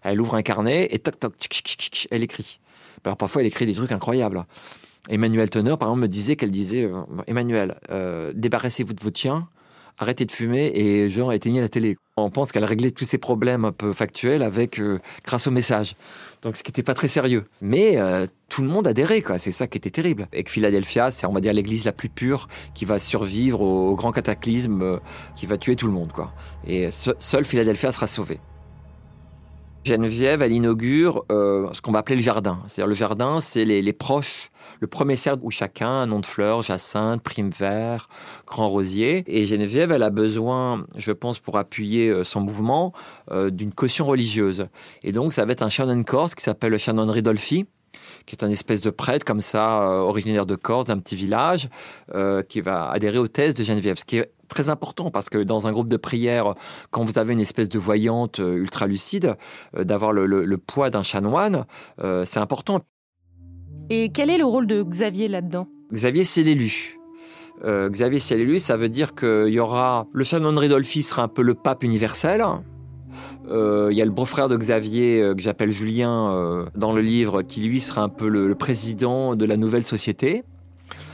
Elle 0.02 0.20
ouvre 0.20 0.34
un 0.34 0.42
carnet 0.42 0.88
et 0.90 0.98
toc 0.98 1.18
toc, 1.18 1.34
elle 2.10 2.22
écrit. 2.22 2.60
Alors 3.04 3.16
parfois, 3.16 3.42
elle 3.42 3.48
écrit 3.48 3.66
des 3.66 3.74
trucs 3.74 3.92
incroyables. 3.92 4.44
Emmanuel 5.08 5.48
Teneur, 5.48 5.78
par 5.78 5.88
exemple, 5.88 6.02
me 6.02 6.08
disait 6.08 6.36
qu'elle 6.36 6.50
disait 6.50 6.84
euh, 6.84 7.02
Emmanuel, 7.26 7.78
euh, 7.90 8.32
débarrassez-vous 8.34 8.92
de 8.92 9.02
votre 9.02 9.18
chien, 9.18 9.48
arrêtez 9.96 10.26
de 10.26 10.32
fumer 10.32 10.70
et 10.74 11.08
genre 11.08 11.32
éteignez 11.32 11.60
la 11.60 11.68
télé. 11.68 11.96
On 12.16 12.30
pense 12.30 12.52
qu'elle 12.52 12.64
réglait 12.64 12.90
tous 12.90 13.04
ces 13.04 13.16
problèmes 13.16 13.64
un 13.64 13.72
peu 13.72 13.92
factuels 13.92 14.42
avec 14.42 14.78
euh, 14.78 14.98
grâce 15.24 15.46
au 15.46 15.50
message. 15.50 15.96
Donc 16.42 16.56
ce 16.56 16.62
qui 16.62 16.70
n'était 16.70 16.82
pas 16.82 16.94
très 16.94 17.08
sérieux. 17.08 17.46
Mais 17.62 17.98
tout 18.48 18.62
le 18.62 18.68
monde 18.68 18.86
adhérait, 18.86 19.22
quoi. 19.22 19.38
C'est 19.38 19.50
ça 19.50 19.66
qui 19.66 19.78
était 19.78 19.90
terrible. 19.90 20.28
Et 20.32 20.44
que 20.44 20.50
Philadelphia, 20.50 21.10
c'est 21.10 21.26
on 21.26 21.32
va 21.32 21.40
dire 21.40 21.52
l'église 21.52 21.84
la 21.84 21.92
plus 21.92 22.08
pure 22.08 22.48
qui 22.74 22.84
va 22.84 23.00
survivre 23.00 23.60
au, 23.60 23.96
grand 23.96 24.12
cataclysme 24.12 25.00
qui 25.34 25.46
va 25.46 25.56
tuer 25.56 25.74
tout 25.74 25.86
le 25.86 25.92
monde, 25.92 26.12
quoi. 26.12 26.32
Et 26.64 26.90
seul 26.92 27.44
Philadelphia 27.44 27.90
sera 27.90 28.06
sauvé. 28.06 28.38
Geneviève, 29.84 30.42
elle 30.42 30.52
inaugure 30.52 31.24
euh, 31.32 31.68
ce 31.72 31.80
qu'on 31.80 31.92
va 31.92 32.00
appeler 32.00 32.16
le 32.16 32.22
jardin. 32.22 32.60
C'est-à-dire 32.66 32.88
le 32.88 32.94
jardin, 32.94 33.40
c'est 33.40 33.64
les, 33.64 33.92
proches, 33.92 34.50
le 34.80 34.86
premier 34.86 35.16
cercle 35.16 35.40
où 35.42 35.50
chacun 35.50 35.88
un 35.88 36.06
nom 36.06 36.20
de 36.20 36.26
fleurs, 36.26 36.62
jacinthe, 36.62 37.22
prime 37.22 37.50
vert, 37.50 38.08
grand 38.46 38.68
rosier. 38.68 39.24
Et 39.26 39.46
Geneviève, 39.46 39.92
elle 39.92 40.02
a 40.02 40.10
besoin, 40.10 40.86
je 40.96 41.12
pense, 41.12 41.38
pour 41.38 41.56
appuyer 41.58 42.08
euh, 42.08 42.24
son 42.24 42.40
mouvement, 42.40 42.92
euh, 43.30 43.50
d'une 43.50 43.72
caution 43.72 44.04
religieuse. 44.04 44.66
Et 45.02 45.12
donc, 45.12 45.32
ça 45.32 45.44
va 45.44 45.52
être 45.52 45.62
un 45.62 45.70
Shannon 45.70 46.02
Corse 46.02 46.34
qui 46.34 46.42
s'appelle 46.42 46.72
le 46.72 46.78
Shannon 46.78 47.10
Ridolfi 47.10 47.66
qui 48.26 48.36
est 48.36 48.44
un 48.44 48.50
espèce 48.50 48.82
de 48.82 48.90
prêtre 48.90 49.24
comme 49.24 49.40
ça, 49.40 49.80
originaire 50.02 50.44
de 50.44 50.54
Corse, 50.54 50.88
d'un 50.88 50.98
petit 50.98 51.16
village, 51.16 51.70
qui 52.48 52.60
va 52.60 52.90
adhérer 52.90 53.16
aux 53.16 53.26
thèses 53.26 53.54
de 53.54 53.64
Geneviève. 53.64 53.96
Ce 53.98 54.04
qui 54.04 54.18
est 54.18 54.30
très 54.48 54.68
important 54.68 55.10
parce 55.10 55.30
que 55.30 55.38
dans 55.38 55.66
un 55.66 55.72
groupe 55.72 55.88
de 55.88 55.96
prière, 55.96 56.54
quand 56.90 57.04
vous 57.04 57.18
avez 57.18 57.32
une 57.32 57.40
espèce 57.40 57.68
de 57.68 57.78
voyante 57.78 58.40
euh, 58.40 58.56
ultra 58.56 58.86
lucide, 58.86 59.36
euh, 59.76 59.84
d'avoir 59.84 60.12
le, 60.12 60.58
poids 60.58 60.90
d'un 60.90 61.02
chanoine, 61.02 61.66
euh, 62.02 62.24
c'est 62.24 62.40
important. 62.40 62.80
Et 63.90 64.10
quel 64.10 64.30
est 64.30 64.38
le 64.38 64.44
rôle 64.44 64.66
de 64.66 64.82
Xavier 64.82 65.28
là-dedans? 65.28 65.68
Xavier, 65.92 66.24
c'est 66.24 66.42
l'élu. 66.42 66.94
Xavier, 67.64 68.20
c'est 68.20 68.36
l'élu, 68.36 68.60
ça 68.60 68.76
veut 68.76 68.88
dire 68.88 69.16
qu'il 69.16 69.48
y 69.48 69.58
aura. 69.58 70.06
Le 70.12 70.22
chanoine 70.22 70.56
Ridolfi 70.56 71.02
sera 71.02 71.24
un 71.24 71.28
peu 71.28 71.42
le 71.42 71.54
pape 71.54 71.82
universel. 71.82 72.44
Il 73.50 73.96
y 73.96 74.02
a 74.02 74.04
le 74.04 74.12
beau-frère 74.12 74.48
de 74.48 74.56
Xavier, 74.56 75.32
que 75.34 75.42
j'appelle 75.42 75.72
Julien 75.72 76.68
dans 76.76 76.92
le 76.92 77.00
livre, 77.00 77.42
qui 77.42 77.62
lui 77.62 77.80
sera 77.80 78.02
un 78.02 78.08
peu 78.08 78.28
le 78.28 78.54
président 78.54 79.34
de 79.34 79.44
la 79.44 79.56
nouvelle 79.56 79.82
société. 79.82 80.44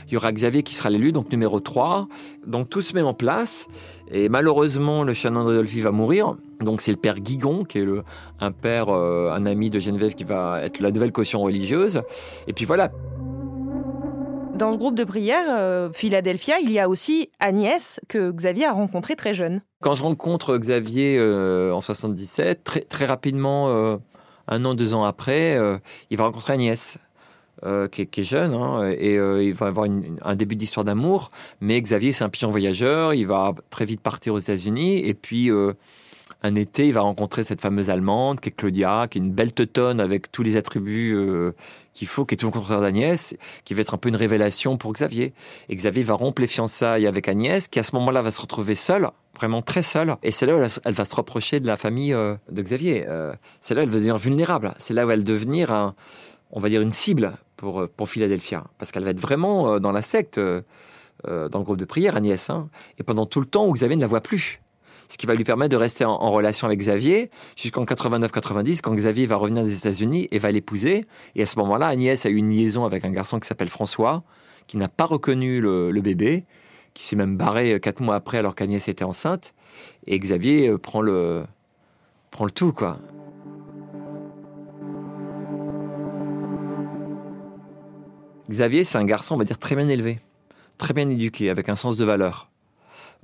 Il 0.07 0.13
y 0.13 0.17
aura 0.17 0.31
Xavier 0.31 0.63
qui 0.63 0.75
sera 0.75 0.89
l'élu, 0.89 1.11
donc 1.11 1.31
numéro 1.31 1.59
3. 1.59 2.07
Donc 2.45 2.69
tout 2.69 2.81
se 2.81 2.93
met 2.93 3.01
en 3.01 3.13
place. 3.13 3.67
Et 4.11 4.29
malheureusement, 4.29 5.03
le 5.03 5.13
chanoine 5.13 5.45
Rodolphe 5.45 5.75
va 5.77 5.91
mourir. 5.91 6.35
Donc 6.61 6.81
c'est 6.81 6.91
le 6.91 6.97
père 6.97 7.19
Guigon, 7.19 7.63
qui 7.63 7.79
est 7.79 7.85
le, 7.85 8.03
un 8.39 8.51
père, 8.51 8.89
euh, 8.89 9.31
un 9.31 9.45
ami 9.45 9.69
de 9.69 9.79
Geneviève, 9.79 10.13
qui 10.13 10.23
va 10.23 10.61
être 10.63 10.79
la 10.79 10.91
nouvelle 10.91 11.11
caution 11.11 11.41
religieuse. 11.41 12.01
Et 12.47 12.53
puis 12.53 12.65
voilà. 12.65 12.91
Dans 14.53 14.71
ce 14.71 14.77
groupe 14.77 14.95
de 14.95 15.03
prière, 15.03 15.45
euh, 15.49 15.89
Philadelphia, 15.91 16.59
il 16.61 16.71
y 16.71 16.79
a 16.79 16.87
aussi 16.87 17.29
Agnès, 17.39 17.99
que 18.07 18.31
Xavier 18.31 18.65
a 18.65 18.71
rencontrée 18.71 19.15
très 19.15 19.33
jeune. 19.33 19.61
Quand 19.81 19.95
je 19.95 20.03
rencontre 20.03 20.57
Xavier 20.57 21.17
euh, 21.19 21.73
en 21.73 21.81
77, 21.81 22.63
très, 22.63 22.81
très 22.81 23.05
rapidement, 23.05 23.99
un 24.47 24.65
an, 24.65 24.75
deux 24.75 24.93
ans 24.93 25.03
après, 25.03 25.59
il 26.09 26.17
va 26.17 26.25
rencontrer 26.25 26.53
Agnès. 26.53 26.99
Euh, 27.63 27.87
qui, 27.87 28.01
est, 28.01 28.23
jeune, 28.23 28.53
hein, 28.53 28.93
et 28.97 29.17
euh, 29.17 29.41
il 29.41 29.53
va 29.53 29.67
avoir 29.67 29.87
un 30.23 30.35
début 30.35 30.57
d'histoire 30.57 30.83
d'amour. 30.83 31.31
Mais 31.61 31.81
Xavier, 31.81 32.11
c'est 32.11 32.25
un 32.25 32.29
pigeon 32.29 32.49
voyageur, 32.49 33.13
il 33.13 33.27
va 33.27 33.53
très 33.69 33.85
vite 33.85 34.01
partir 34.01 34.33
aux 34.33 34.39
États-Unis, 34.39 34.97
et 34.97 35.13
puis 35.13 35.49
euh, 35.49 35.71
un 36.43 36.55
été, 36.55 36.87
il 36.87 36.93
va 36.93 36.99
rencontrer 36.99 37.45
cette 37.45 37.61
fameuse 37.61 37.89
Allemande, 37.89 38.41
qui 38.41 38.49
est 38.49 38.51
Claudia, 38.51 39.07
qui 39.09 39.19
est 39.19 39.21
une 39.21 39.31
belle 39.31 39.53
teutonne 39.53 40.01
avec 40.01 40.33
tous 40.33 40.43
les 40.43 40.57
attributs 40.57 41.17
qu'il 41.93 42.09
faut, 42.09 42.25
qui 42.25 42.35
est 42.35 42.37
tout 42.37 42.47
le 42.47 42.51
contraire 42.51 42.81
d'Agnès, 42.81 43.37
qui 43.63 43.73
va 43.73 43.81
être 43.81 43.93
un 43.93 43.97
peu 43.97 44.09
une 44.09 44.17
révélation 44.17 44.77
pour 44.77 44.91
Xavier. 44.91 45.33
Et 45.69 45.75
Xavier 45.75 46.03
va 46.03 46.15
rompre 46.15 46.41
les 46.41 46.47
fiançailles 46.47 47.07
avec 47.07 47.29
Agnès, 47.29 47.69
qui 47.69 47.79
à 47.79 47.83
ce 47.83 47.95
moment-là 47.95 48.21
va 48.21 48.31
se 48.31 48.41
retrouver 48.41 48.75
seule, 48.75 49.09
vraiment 49.33 49.61
très 49.61 49.81
seule. 49.81 50.17
Et 50.23 50.31
c'est 50.31 50.45
là 50.45 50.57
où 50.57 50.61
elle 50.83 50.93
va 50.93 51.05
se 51.05 51.15
rapprocher 51.15 51.61
de 51.61 51.67
la 51.67 51.77
famille 51.77 52.11
de 52.11 52.61
Xavier. 52.61 53.05
c'est 53.61 53.75
là 53.75 53.79
où 53.79 53.83
elle 53.83 53.89
va 53.89 53.95
devenir 53.95 54.17
vulnérable. 54.17 54.73
C'est 54.77 54.93
là 54.93 55.07
où 55.07 55.11
elle 55.11 55.19
va 55.19 55.25
devenir 55.25 55.93
on 56.51 56.59
va 56.59 56.69
dire, 56.69 56.81
une 56.81 56.91
cible 56.91 57.33
pour, 57.55 57.81
euh, 57.81 57.87
pour 57.87 58.09
Philadelphia, 58.09 58.65
parce 58.77 58.91
qu'elle 58.91 59.03
va 59.03 59.11
être 59.11 59.19
vraiment 59.19 59.73
euh, 59.73 59.79
dans 59.79 59.91
la 59.91 60.01
secte, 60.01 60.37
euh, 60.37 60.61
dans 61.23 61.59
le 61.59 61.63
groupe 61.63 61.77
de 61.77 61.85
prière, 61.85 62.15
Agnès, 62.15 62.49
hein, 62.49 62.69
et 62.99 63.03
pendant 63.03 63.25
tout 63.25 63.39
le 63.39 63.45
temps 63.45 63.67
où 63.67 63.73
Xavier 63.73 63.95
ne 63.95 64.01
la 64.01 64.07
voit 64.07 64.21
plus. 64.21 64.61
Ce 65.07 65.17
qui 65.17 65.27
va 65.27 65.35
lui 65.35 65.43
permettre 65.43 65.71
de 65.71 65.77
rester 65.77 66.03
en, 66.03 66.31
relation 66.31 66.65
avec 66.65 66.79
Xavier 66.79 67.29
jusqu'en 67.55 67.83
89-90, 67.83 68.81
quand 68.81 68.93
Xavier 68.93 69.27
va 69.27 69.35
revenir 69.35 69.63
des 69.63 69.77
États-Unis 69.77 70.27
et 70.31 70.39
va 70.39 70.51
l'épouser. 70.51 71.05
Et 71.35 71.43
à 71.43 71.45
ce 71.45 71.59
moment-là, 71.59 71.87
Agnès 71.87 72.25
a 72.25 72.29
eu 72.29 72.37
une 72.37 72.49
liaison 72.49 72.85
avec 72.85 73.05
un 73.05 73.11
garçon 73.11 73.39
qui 73.39 73.47
s'appelle 73.47 73.69
François, 73.69 74.23
qui 74.65 74.77
n'a 74.77 74.87
pas 74.87 75.05
reconnu 75.05 75.61
le, 75.61 75.91
le 75.91 76.01
bébé, 76.01 76.45
qui 76.95 77.03
s'est 77.03 77.15
même 77.15 77.37
barré 77.37 77.79
quatre 77.79 78.01
mois 78.01 78.15
après 78.15 78.39
alors 78.39 78.55
qu'Agnès 78.55 78.87
était 78.87 79.03
enceinte. 79.03 79.53
Et 80.07 80.17
Xavier 80.17 80.75
prend 80.79 81.01
le, 81.01 81.43
prend 82.31 82.45
le 82.45 82.51
tout, 82.51 82.73
quoi. 82.73 82.97
Xavier, 88.49 88.83
c'est 88.83 88.97
un 88.97 89.05
garçon, 89.05 89.35
on 89.35 89.37
va 89.37 89.43
dire, 89.43 89.57
très 89.57 89.75
bien 89.75 89.87
élevé, 89.87 90.19
très 90.77 90.93
bien 90.93 91.09
éduqué, 91.09 91.49
avec 91.49 91.69
un 91.69 91.75
sens 91.75 91.97
de 91.97 92.05
valeur. 92.05 92.49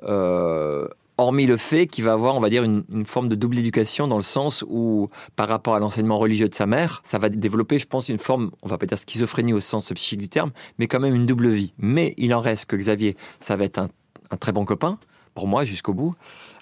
Euh, 0.04 0.88
hormis 1.18 1.46
le 1.46 1.58
fait 1.58 1.86
qu'il 1.88 2.04
va 2.04 2.14
avoir, 2.14 2.36
on 2.36 2.40
va 2.40 2.50
dire, 2.50 2.64
une, 2.64 3.06
forme 3.06 3.30
de 3.30 3.36
double 3.36 3.60
éducation 3.60 4.08
dans 4.08 4.18
le 4.18 4.24
sens 4.24 4.64
où, 4.68 5.10
par 5.36 5.48
rapport 5.48 5.76
à 5.76 5.80
l'enseignement 5.80 6.18
religieux 6.18 6.50
de 6.50 6.56
sa 6.56 6.66
mère, 6.66 7.02
ça 7.04 7.20
va 7.20 7.30
développer, 7.30 7.78
je 7.78 7.88
pense, 7.88 8.10
une 8.10 8.18
forme, 8.18 8.52
on 8.64 8.68
va 8.68 8.78
pas 8.78 8.88
dire 8.88 8.98
schizophrénie 8.98 9.54
au 9.54 9.60
sens 9.60 9.92
psychique 9.94 10.20
du 10.20 10.30
terme, 10.30 10.52
mais 10.80 10.88
quand 10.88 11.00
même 11.00 11.14
une 11.14 11.26
double 11.26 11.50
vie. 11.50 11.74
Mais 11.78 12.16
il 12.18 12.34
en 12.34 12.42
reste 12.42 12.66
que 12.66 12.76
Xavier, 12.76 13.16
ça 13.40 13.56
va 13.56 13.66
être 13.66 13.78
un, 13.78 13.90
très 14.38 14.52
bon 14.52 14.66
copain, 14.66 14.98
pour 15.36 15.48
moi, 15.48 15.66
jusqu'au 15.66 15.94
bout, 15.94 16.16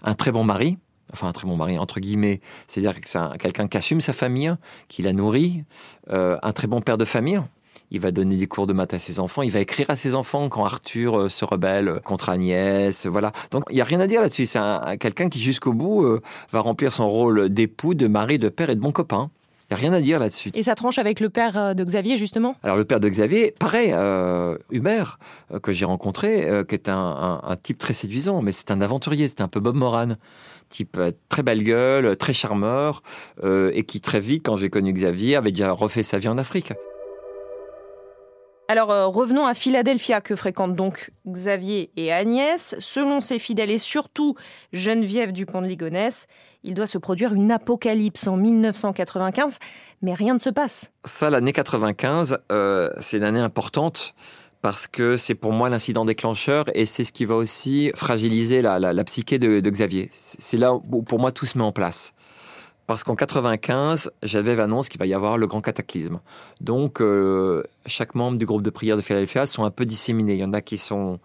un 0.03 0.15
très 0.15 0.31
bon 0.31 0.43
mari, 0.43 0.77
enfin 1.13 1.27
un 1.29 1.33
très 1.33 1.47
bon 1.47 1.55
mari 1.55 1.77
entre 1.79 1.99
guillemets, 1.99 2.41
c'est-à-dire 2.67 2.99
que 2.99 3.07
c'est 3.07 3.19
quelqu'un 3.39 3.67
qui 3.67 3.77
assume 3.77 4.01
sa 4.01 4.13
famille, 4.13 4.53
qui 4.89 5.01
la 5.01 5.13
nourrit, 5.13 5.63
euh, 6.11 6.37
un 6.43 6.51
très 6.51 6.67
bon 6.67 6.81
père 6.81 6.97
de 6.97 7.05
famille, 7.05 7.41
il 7.91 7.99
va 7.99 8.11
donner 8.11 8.37
des 8.37 8.47
cours 8.47 8.67
de 8.67 8.73
maths 8.73 8.93
à 8.93 8.99
ses 8.99 9.19
enfants, 9.19 9.41
il 9.41 9.51
va 9.51 9.59
écrire 9.59 9.89
à 9.89 9.95
ses 9.95 10.15
enfants 10.15 10.49
quand 10.49 10.63
Arthur 10.63 11.19
euh, 11.19 11.29
se 11.29 11.45
rebelle 11.45 12.01
contre 12.03 12.29
Agnès, 12.29 13.05
voilà. 13.07 13.31
Donc 13.51 13.63
il 13.69 13.77
y 13.77 13.81
a 13.81 13.85
rien 13.85 13.99
à 13.99 14.07
dire 14.07 14.21
là-dessus, 14.21 14.45
c'est 14.45 14.59
quelqu'un 14.99 15.29
qui 15.29 15.39
jusqu'au 15.39 15.73
bout 15.73 16.03
euh, 16.03 16.21
va 16.51 16.59
remplir 16.59 16.93
son 16.93 17.09
rôle 17.09 17.49
d'époux, 17.49 17.93
de 17.93 18.07
mari, 18.07 18.39
de 18.39 18.49
père 18.49 18.69
et 18.69 18.75
de 18.75 18.81
bon 18.81 18.91
copain. 18.91 19.29
Il 19.69 19.75
n'y 19.75 19.81
a 19.81 19.81
rien 19.81 19.93
à 19.93 20.01
dire 20.01 20.17
là-dessus. 20.17 20.49
Et 20.55 20.63
ça 20.63 20.73
tranche 20.73 20.97
avec 20.97 21.19
le 21.19 21.29
père 21.29 21.55
euh, 21.55 21.73
de 21.75 21.83
Xavier, 21.83 22.17
justement? 22.17 22.55
Alors, 22.63 22.75
le 22.75 22.85
père 22.85 22.99
de 22.99 23.07
Xavier, 23.07 23.53
pareil, 23.59 23.93
Hubert, 24.71 25.19
que 25.61 25.71
j'ai 25.71 25.85
rencontré, 25.85 26.47
qui 26.67 26.73
est 26.73 26.89
un, 26.89 27.41
un, 27.43 27.55
type 27.55 27.77
très 27.77 27.93
séduisant, 27.93 28.41
mais 28.41 28.51
c'est 28.51 28.71
un 28.71 28.81
aventurier, 28.81 29.29
c'est 29.29 29.41
un 29.41 29.47
peu 29.47 29.59
Bob 29.59 29.75
Moran. 29.75 30.15
Type 30.69 30.99
très 31.29 31.43
belle 31.43 31.63
gueule, 31.63 32.15
très 32.17 32.33
charmeur, 32.33 33.03
et 33.43 33.83
qui 33.83 34.01
très 34.01 34.19
vite, 34.19 34.43
quand 34.43 34.55
j'ai 34.55 34.71
connu 34.71 34.91
Xavier, 34.91 35.35
avait 35.35 35.51
déjà 35.51 35.71
refait 35.71 36.03
sa 36.03 36.17
vie 36.17 36.29
en 36.29 36.39
Afrique. 36.39 36.73
Alors 38.69 38.91
euh, 38.91 39.07
revenons 39.07 39.47
à 39.47 39.55
Philadelphia 39.55 40.21
que 40.21 40.35
fréquentent 40.35 40.75
donc 40.75 41.09
Xavier 41.27 41.89
et 41.97 42.13
Agnès. 42.13 42.75
Selon 42.77 43.19
ses 43.19 43.39
fidèles 43.39 43.71
et 43.71 43.79
surtout 43.79 44.35
Geneviève 44.73 45.31
Dupont 45.31 45.63
de 45.63 45.65
Ligonnès, 45.65 46.27
il 46.63 46.75
doit 46.75 46.85
se 46.85 46.99
produire 46.99 47.33
une 47.33 47.51
apocalypse 47.51 48.27
en 48.27 48.37
1995, 48.37 49.57
mais 50.03 50.13
rien 50.13 50.35
ne 50.35 50.39
se 50.39 50.51
passe. 50.51 50.91
Ça, 51.03 51.31
l'année 51.31 51.51
95, 51.51 52.37
euh, 52.51 52.91
c'est 52.99 53.17
une 53.17 53.23
année 53.23 53.39
importante 53.39 54.13
parce 54.61 54.85
que 54.85 55.17
c'est 55.17 55.33
pour 55.33 55.51
moi 55.51 55.69
l'incident 55.69 56.05
déclencheur 56.05 56.65
et 56.75 56.85
c'est 56.85 57.05
ce 57.05 57.11
qui 57.11 57.25
va 57.25 57.37
aussi 57.37 57.91
fragiliser 57.95 58.61
la, 58.61 59.03
psyché 59.03 59.39
de, 59.39 59.61
de 59.61 59.69
Xavier. 59.71 60.09
C'est 60.11 60.57
là 60.57 60.75
où 60.75 61.01
pour 61.01 61.17
moi 61.17 61.31
tout 61.31 61.47
se 61.47 61.57
met 61.57 61.63
en 61.63 61.71
place 61.71 62.13
parce 62.89 63.03
qu'en 63.03 63.15
95, 63.15 64.09
j'avais 64.23 64.59
annonce 64.59 64.89
qu'il 64.89 64.97
va 64.97 65.05
y 65.05 65.13
avoir 65.13 65.37
le 65.37 65.45
grand 65.45 65.61
cataclysme. 65.61 66.21
Donc, 66.59 67.01
euh, 67.01 67.61
chaque 67.85 68.15
membre 68.15 68.39
du 68.39 68.47
groupe 68.47 68.63
de 68.63 68.71
prière 68.71 68.97
de 68.97 69.03
Philadelphia 69.03 69.45
sont 69.45 69.63
un 69.63 69.69
peu 69.69 69.85
disséminés. 69.85 70.33
Il 70.33 70.39
y 70.39 70.43
en 70.43 70.53
a 70.53 70.61
qui 70.61 70.79
sont 70.79 71.19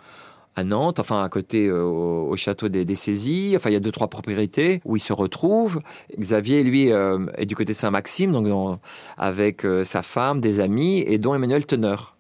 à 0.57 0.63
Nantes, 0.63 1.01
enfin 1.01 1.23
à 1.23 1.29
côté 1.31 1.67
euh, 1.67 1.83
au, 1.83 2.37
château 2.37 2.69
des, 2.69 2.85
des, 2.85 2.97
Saisies. 2.97 3.55
Enfin, 3.57 3.71
il 3.71 3.73
y 3.73 3.77
a 3.77 3.81
deux 3.81 3.93
trois 3.93 4.09
propriétés 4.09 4.83
où 4.85 4.97
ils 4.97 5.01
se 5.01 5.15
retrouvent. 5.15 5.81
Xavier, 6.19 6.63
lui, 6.65 6.93
euh, 6.93 7.25
est 7.39 7.47
du 7.47 7.57
côté 7.57 7.73
de 7.73 7.79
Saint-Maxime, 7.79 8.31
donc 8.31 8.79
avec 9.17 9.67
sa 9.85 10.03
femme, 10.03 10.43
des 10.43 10.61
amis, 10.61 11.03
et 11.07 11.17
dont 11.17 11.35
Emmanuel 11.35 11.65
Teneur. 11.65 12.15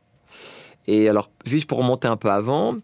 Et 0.86 1.06
alors, 1.06 1.28
juste 1.44 1.68
pour 1.68 1.76
remonter 1.76 2.08
un 2.08 2.16
peu 2.16 2.30
avant, 2.30 2.76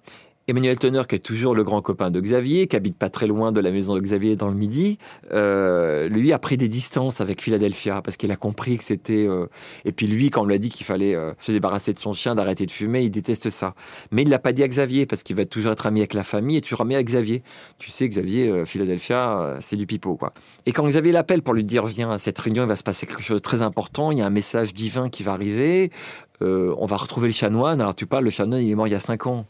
Emmanuel 0.51 0.81
Teneur, 0.81 1.07
qui 1.07 1.15
est 1.15 1.21
toujours 1.21 1.55
le 1.55 1.63
grand 1.63 1.81
copain 1.81 2.11
de 2.11 2.21
Xavier, 2.21 2.67
qui 2.67 2.75
habite 2.75 2.97
pas 2.97 3.09
très 3.09 3.29
loin 3.29 3.53
de 3.53 3.61
la 3.61 3.71
maison 3.71 3.95
de 3.95 4.01
Xavier 4.01 4.35
dans 4.35 4.49
le 4.49 4.57
Midi, 4.57 4.99
euh, 5.33 6.09
lui 6.09 6.33
a 6.33 6.41
pris 6.41 6.57
des 6.57 6.67
distances 6.67 7.21
avec 7.21 7.41
Philadelphia 7.41 8.03
parce 8.03 8.17
qu'il 8.17 8.33
a 8.33 8.37
compris 8.37 8.77
que 8.77 8.83
c'était. 8.83 9.29
Euh, 9.29 9.47
et 9.85 9.93
puis 9.93 10.09
lui, 10.09 10.31
quand 10.31 10.43
on 10.43 10.47
lui 10.47 10.57
a 10.57 10.59
dit 10.59 10.69
qu'il 10.69 10.85
fallait 10.85 11.15
euh, 11.15 11.33
se 11.39 11.53
débarrasser 11.53 11.93
de 11.93 12.01
son 12.01 12.13
chien, 12.13 12.35
d'arrêter 12.35 12.67
de 12.67 12.73
fumer, 12.73 13.03
il 13.03 13.11
déteste 13.11 13.49
ça. 13.49 13.75
Mais 14.11 14.23
il 14.23 14.29
l'a 14.29 14.41
pas 14.41 14.51
dit 14.51 14.65
à 14.65 14.69
Xavier 14.69 15.07
parce 15.07 15.23
qu'il 15.23 15.37
va 15.37 15.47
toujours 15.47 15.71
être 15.71 15.87
ami 15.87 16.01
avec 16.01 16.15
la 16.15 16.25
famille 16.25 16.57
et 16.57 16.61
toujours 16.61 16.81
ami 16.81 16.97
avec 16.97 17.07
Xavier. 17.07 17.45
Tu 17.79 17.93
sais, 17.93 18.09
Xavier, 18.09 18.65
Philadelphia, 18.67 19.59
c'est 19.61 19.77
du 19.77 19.87
pipeau, 19.87 20.17
quoi. 20.17 20.33
Et 20.67 20.73
quand 20.73 20.85
Xavier 20.85 21.13
l'appelle 21.13 21.43
pour 21.43 21.55
lui 21.55 21.63
dire 21.63 21.87
viens 21.87 22.11
à 22.11 22.19
cette 22.19 22.39
réunion, 22.41 22.65
il 22.65 22.69
va 22.69 22.77
se 22.77 22.83
passer 22.83 23.07
quelque 23.07 23.23
chose 23.23 23.37
de 23.37 23.43
très 23.43 23.63
important. 23.63 24.11
Il 24.11 24.19
y 24.19 24.21
a 24.21 24.27
un 24.27 24.31
message 24.31 24.75
divin 24.75 25.11
qui 25.11 25.23
va 25.23 25.31
arriver. 25.31 25.93
on 26.41 26.87
va 26.87 26.97
retrouver 26.97 27.29
le 27.29 27.35
chanoine. 27.35 27.81
Alors 27.81 27.95
tu 27.95 28.07
parles, 28.07 28.25
le 28.25 28.31
chanoine, 28.31 28.63
il 28.63 28.71
est 28.71 28.75
mort 28.75 28.89
il 28.89 28.93
y 28.93 28.97
a 28.97 29.01
cinq 29.01 29.29
ans. 29.29 29.47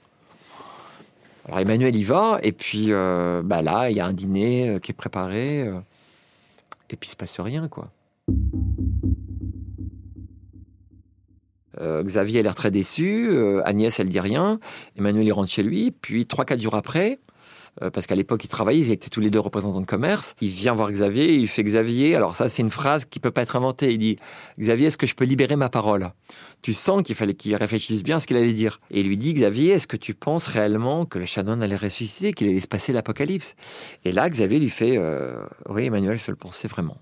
Alors 1.47 1.61
Emmanuel 1.61 1.97
y 1.97 2.05
va, 2.05 2.39
et 2.43 2.53
puis 2.53 2.87
euh, 2.91 3.43
bah 3.45 3.63
là, 3.63 3.91
il 3.91 3.97
y 3.97 4.01
a 4.01 4.07
un 4.07 4.13
dîner 4.13 4.69
euh, 4.69 4.79
qui 4.79 4.93
est 4.93 4.95
préparé, 4.95 5.63
euh, 5.63 5.79
et 6.91 6.97
puis 6.97 7.09
il 7.09 7.11
se 7.11 7.17
passe 7.17 7.41
rien, 7.41 7.69
quoi. 7.69 7.91
Xavier 11.83 12.41
a 12.41 12.43
l'air 12.43 12.55
très 12.55 12.71
déçu, 12.71 13.31
Agnès, 13.65 13.99
elle 13.99 14.11
dit 14.11 14.21
rien, 14.21 14.61
Emmanuel, 14.99 15.27
il 15.27 15.33
rentre 15.33 15.49
chez 15.49 15.63
lui, 15.63 15.93
puis 15.93 16.27
trois, 16.27 16.45
quatre 16.45 16.61
jours 16.61 16.75
après, 16.75 17.21
parce 17.93 18.07
qu'à 18.07 18.15
l'époque, 18.15 18.45
ils 18.45 18.49
travaillaient, 18.49 18.81
ils 18.81 18.91
étaient 18.91 19.11
tous 19.11 19.21
les 19.21 19.31
deux 19.31 19.41
représentants 19.41 19.81
de 19.81 19.87
commerce. 19.87 20.35
Il 20.41 20.51
vient 20.51 20.75
voir 20.75 20.91
Xavier, 20.91 21.35
il 21.35 21.49
fait 21.49 21.63
Xavier. 21.63 22.15
Alors 22.17 22.37
ça, 22.37 22.49
c'est 22.49 22.63
une 22.63 22.71
phrase 22.71 23.05
qui 23.05 23.21
peut 23.21 23.31
pas 23.31 23.43
être 23.43 23.57
inventée. 23.57 23.93
Il 23.93 23.99
dit 23.99 24.17
Xavier, 24.59 24.89
est-ce 24.89 24.99
que 24.99 25.07
je 25.07 25.15
peux 25.15 25.25
libérer 25.25 25.57
ma 25.57 25.69
parole? 25.69 26.11
Tu 26.63 26.75
sens 26.75 27.03
qu'il 27.03 27.15
fallait 27.15 27.35
qu'il 27.35 27.55
réfléchisse 27.57 28.03
bien 28.03 28.17
à 28.17 28.21
ce 28.21 28.27
qu'il 28.27 28.37
allait 28.37 28.53
dire. 28.53 28.81
Et 28.91 29.01
il 29.01 29.09
lui 29.09 29.17
dit 29.17 29.33
Xavier, 29.33 29.71
est-ce 29.71 29.87
que 29.87 29.97
tu 29.97 30.15
penses 30.15 30.47
réellement 30.47 31.07
que 31.07 31.19
le 31.19 31.25
chanoine 31.25 31.63
allait 31.63 31.77
ressusciter, 31.77 32.33
qu'il 32.33 32.49
allait 32.49 32.61
se 32.61 32.69
passer 32.69 32.93
l'apocalypse? 32.93 33.55
Et 34.05 34.13
là, 34.13 34.29
Xavier 34.29 34.59
lui 34.59 34.71
fait 34.71 34.97
euh, 34.99 35.43
Oui, 35.69 35.85
Emmanuel, 35.85 36.19
je 36.19 36.31
le 36.31 36.37
pensais 36.37 36.69
vraiment. 36.69 36.99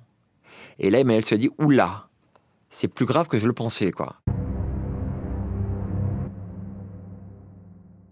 Et 0.79 0.91
là, 0.91 1.01
Emmanuel 1.01 1.25
se 1.25 1.35
dit 1.35 1.51
Oula, 1.59 2.09
c'est 2.71 2.89
plus 2.89 3.07
grave 3.07 3.27
que 3.27 3.39
je 3.39 3.47
le 3.47 3.53
pensais, 3.53 3.91
quoi. 3.91 4.17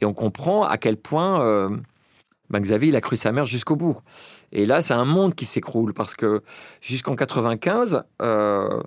Et 0.01 0.05
on 0.05 0.15
comprend 0.15 0.65
à 0.65 0.77
quel 0.77 0.97
point 0.97 1.43
euh, 1.43 1.77
ben 2.51 2.61
Xavier, 2.61 2.89
il 2.91 2.97
a 2.97 3.01
cru 3.01 3.17
sa 3.17 3.33
mère 3.33 3.47
jusqu'au 3.47 3.77
bout. 3.77 3.99
Et 4.53 4.67
là, 4.67 4.83
c'est 4.83 4.95
un 4.95 5.05
monde 5.05 5.35
qui 5.35 5.45
s'écroule 5.45 5.93
parce 5.95 6.15
que 6.15 6.43
jusqu'en 6.81 7.17
95, 7.17 8.05
euh, 8.23 8.83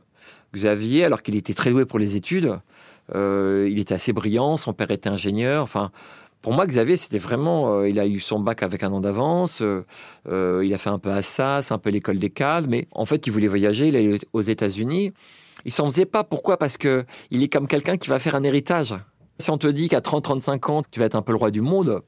Xavier, 0.54 1.06
alors 1.06 1.22
qu'il 1.22 1.36
était 1.36 1.54
très 1.54 1.72
doué 1.72 1.86
pour 1.86 2.00
les 2.00 2.16
études, 2.16 2.60
euh, 3.16 3.68
il 3.70 3.80
était 3.80 3.94
assez 3.94 4.14
brillant, 4.14 4.56
son 4.58 4.74
père 4.74 4.92
était 4.92 5.10
ingénieur. 5.10 5.64
Enfin, 5.64 5.92
pour 6.42 6.54
moi, 6.54 6.66
Xavier, 6.66 6.96
c'était 6.96 7.18
vraiment. 7.18 7.80
Euh, 7.80 7.90
il 7.90 8.00
a 8.00 8.08
eu 8.08 8.20
son 8.20 8.40
bac 8.40 8.64
avec 8.64 8.84
un 8.84 8.92
an 8.94 9.02
d'avance. 9.02 9.62
il 9.62 10.74
a 10.74 10.78
fait 10.78 10.90
un 10.90 11.00
peu 11.00 11.12
Assas, 11.12 11.72
un 11.72 11.78
peu 11.78 11.90
l'école 11.90 12.20
des 12.20 12.30
cadres, 12.30 12.68
mais 12.70 12.88
en 12.92 13.06
fait, 13.06 13.28
il 13.28 13.32
voulait 13.32 13.48
voyager. 13.48 13.90
Il 13.90 13.96
est 13.96 14.26
aux 14.32 14.42
États-Unis. 14.42 15.12
Il 15.66 15.74
s'en 15.74 15.86
faisait 15.90 16.06
pas. 16.06 16.24
Pourquoi? 16.24 16.58
Parce 16.58 16.78
que 16.78 17.06
il 17.32 17.44
est 17.44 17.50
comme 17.50 17.68
quelqu'un 17.68 17.98
qui 17.98 18.10
va 18.10 18.20
faire 18.20 18.36
un 18.36 18.44
héritage. 18.44 18.96
Si 19.42 19.50
on 19.52 19.58
te 19.58 19.68
dit 19.68 19.88
qu'à 19.88 20.02
30-35 20.02 20.70
ans, 20.70 20.84
tu 20.92 21.00
vas 21.00 21.06
être 21.06 21.16
un 21.16 21.22
peu 21.22 21.32
le 21.32 21.38
roi 21.38 21.50
du 21.50 21.62
monde, 21.62 22.02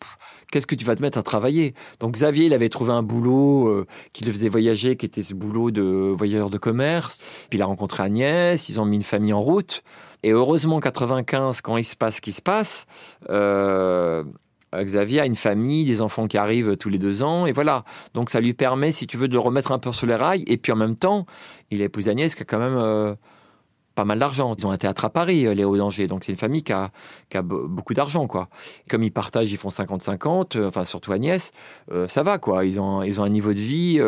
qu'est-ce 0.52 0.68
que 0.68 0.76
tu 0.76 0.84
vas 0.84 0.98
te 0.98 1.02
mettre 1.02 1.18
à 1.18 1.24
travailler? 1.24 1.74
Donc 2.02 2.16
Xavier, 2.16 2.48
il 2.48 2.54
avait 2.54 2.68
trouvé 2.68 2.92
un 2.92 3.04
boulot 3.04 3.70
euh, 3.70 3.88
qui 4.12 4.26
le 4.26 4.34
faisait 4.34 4.50
voyager, 4.50 4.98
qui 4.98 5.06
était 5.06 5.24
ce 5.24 5.34
boulot 5.34 5.72
de 5.72 5.82
voyageur 5.82 6.50
de 6.50 6.58
commerce. 6.58 7.20
Puis 7.50 7.58
il 7.58 7.62
a 7.62 7.66
rencontré 7.66 8.04
Agnès, 8.04 8.68
ils 8.68 8.82
ont 8.82 8.86
mis 8.86 8.98
une 8.98 9.04
famille 9.04 9.32
en 9.32 9.42
route. 9.42 9.82
Et 10.24 10.32
heureusement, 10.32 10.82
95, 10.82 11.62
quand 11.62 11.78
il 11.78 11.86
se 11.86 11.96
passe 11.96 12.18
ce 12.18 12.22
qui 12.22 12.34
se 12.34 12.42
passe, 12.42 12.86
euh, 13.30 14.26
Xavier 14.76 15.22
a 15.22 15.26
une 15.26 15.36
famille, 15.36 15.86
des 15.86 16.02
enfants 16.02 16.28
qui 16.28 16.38
arrivent 16.38 16.76
tous 16.76 16.90
les 16.90 16.98
deux 16.98 17.24
ans, 17.24 17.46
et 17.46 17.54
voilà. 17.54 17.86
Donc 18.14 18.30
ça 18.30 18.42
lui 18.42 18.54
permet, 18.54 18.92
si 18.92 19.08
tu 19.08 19.16
veux, 19.16 19.30
de 19.30 19.34
le 19.34 19.40
remettre 19.40 19.72
un 19.72 19.80
peu 19.80 19.94
sur 19.94 20.06
les 20.06 20.16
rails. 20.16 20.44
Et 20.48 20.58
puis 20.58 20.74
en 20.74 20.78
même 20.78 20.98
temps, 20.98 21.26
il 21.70 21.82
a 21.82 21.86
épousé 21.86 22.12
Agnès, 22.12 22.36
qui 22.36 22.42
a 22.42 22.46
quand 22.46 22.60
même... 22.60 22.76
Euh, 22.76 23.16
pas 23.96 24.06
mal 24.06 24.20
d'argent. 24.20 24.56
Ils 24.58 24.66
ont 24.66 24.72
un 24.72 24.78
théâtre 24.78 25.06
à 25.06 25.10
Paris, 25.10 25.46
euh, 25.46 25.54
les 25.54 25.64
Hauts-d'Angers. 25.64 26.08
Donc, 26.08 26.24
c'est 26.24 26.32
une 26.32 26.38
famille 26.38 26.64
qui 26.64 26.74
a, 26.74 26.92
beaucoup 27.42 27.94
d'argent, 27.94 28.28
quoi. 28.28 28.50
Comme 28.90 29.04
ils 29.04 29.12
partagent, 29.12 29.52
ils 29.52 29.58
font 29.58 29.70
50-50, 29.70 30.58
euh, 30.58 30.68
enfin, 30.68 30.86
surtout 30.86 31.12
Agnès, 31.12 31.52
euh, 31.92 32.08
ça 32.08 32.24
va, 32.24 32.38
quoi. 32.40 32.66
Ils 32.66 32.80
ont, 32.80 33.04
ils 33.04 33.20
ont 33.20 33.24
un 33.24 33.30
niveau 33.30 33.54
de 33.54 33.60
vie. 33.60 34.00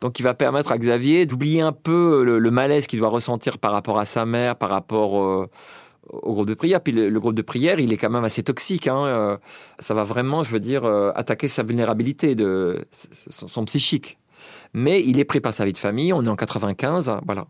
donc, 0.00 0.18
il 0.18 0.22
va 0.22 0.34
permettre 0.34 0.72
à 0.72 0.78
Xavier 0.78 1.26
d'oublier 1.26 1.60
un 1.60 1.72
peu 1.72 2.22
le, 2.22 2.50
malaise 2.50 2.86
qu'il 2.86 2.98
doit 2.98 3.08
ressentir 3.08 3.58
par 3.58 3.72
rapport 3.72 3.98
à 3.98 4.04
sa 4.04 4.26
mère, 4.26 4.56
par 4.56 4.70
rapport 4.70 5.14
au 5.14 6.32
groupe 6.32 6.48
de 6.48 6.54
prière. 6.54 6.80
Puis 6.80 6.92
le, 6.92 7.20
groupe 7.20 7.34
de 7.34 7.42
prière, 7.42 7.78
il 7.78 7.92
est 7.92 7.96
quand 7.96 8.10
même 8.10 8.24
assez 8.24 8.42
toxique. 8.42 8.88
Hein. 8.88 9.38
ça 9.78 9.94
va 9.94 10.02
vraiment, 10.02 10.42
je 10.42 10.50
veux 10.50 10.60
dire, 10.60 10.84
attaquer 11.14 11.48
sa 11.48 11.62
vulnérabilité, 11.62 12.34
de 12.34 12.84
son, 12.90 13.64
psychique. 13.64 14.18
Mais 14.72 15.02
il 15.04 15.18
est 15.18 15.24
pris 15.24 15.40
par 15.40 15.54
sa 15.54 15.64
vie 15.64 15.72
de 15.72 15.78
famille. 15.78 16.12
On 16.12 16.24
est 16.24 16.28
en 16.28 16.36
95, 16.36 17.18
voilà. 17.26 17.46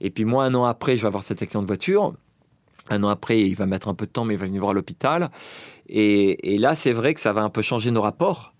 Et 0.00 0.10
puis 0.10 0.24
moi, 0.24 0.44
un 0.44 0.54
an 0.54 0.64
après, 0.64 0.96
je 0.96 1.02
vais 1.02 1.08
avoir 1.08 1.22
cet 1.22 1.42
accident 1.42 1.62
de 1.62 1.66
voiture. 1.66 2.14
Un 2.90 3.02
an 3.04 3.08
après, 3.08 3.40
il 3.40 3.54
va 3.54 3.66
mettre 3.66 3.88
un 3.88 3.94
peu 3.94 4.06
de 4.06 4.10
temps, 4.10 4.24
mais 4.24 4.34
il 4.34 4.40
va 4.40 4.46
venir 4.46 4.60
voir 4.60 4.70
à 4.72 4.74
l'hôpital. 4.74 5.30
Et, 5.88 6.58
là, 6.58 6.74
c'est 6.74 6.92
vrai 6.92 7.14
que 7.14 7.20
ça 7.20 7.32
va 7.32 7.42
un 7.42 7.50
peu 7.50 7.62
changer 7.62 7.90
nos 7.90 8.02
rapports. 8.02 8.52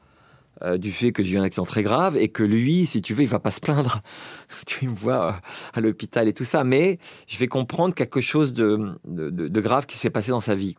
Euh, 0.62 0.76
du 0.76 0.92
fait 0.92 1.10
que 1.10 1.24
j'ai 1.24 1.34
eu 1.34 1.38
un 1.38 1.42
accident 1.42 1.64
très 1.64 1.82
grave 1.82 2.16
et 2.16 2.28
que 2.28 2.42
lui, 2.44 2.86
si 2.86 3.02
tu 3.02 3.14
veux, 3.14 3.22
il 3.22 3.28
va 3.28 3.40
pas 3.40 3.50
se 3.50 3.60
plaindre. 3.60 4.00
tu 4.66 4.86
me 4.86 4.94
vois 4.94 5.28
euh, 5.28 5.32
à 5.72 5.80
l'hôpital 5.80 6.28
et 6.28 6.34
tout 6.34 6.44
ça, 6.44 6.62
mais 6.62 6.98
je 7.26 7.38
vais 7.38 7.48
comprendre 7.48 7.94
quelque 7.94 8.20
chose 8.20 8.52
de, 8.52 8.94
de 9.04 9.60
grave 9.60 9.86
qui 9.86 9.96
s'est 9.96 10.10
passé 10.10 10.30
dans 10.30 10.40
sa 10.40 10.54
vie. 10.54 10.76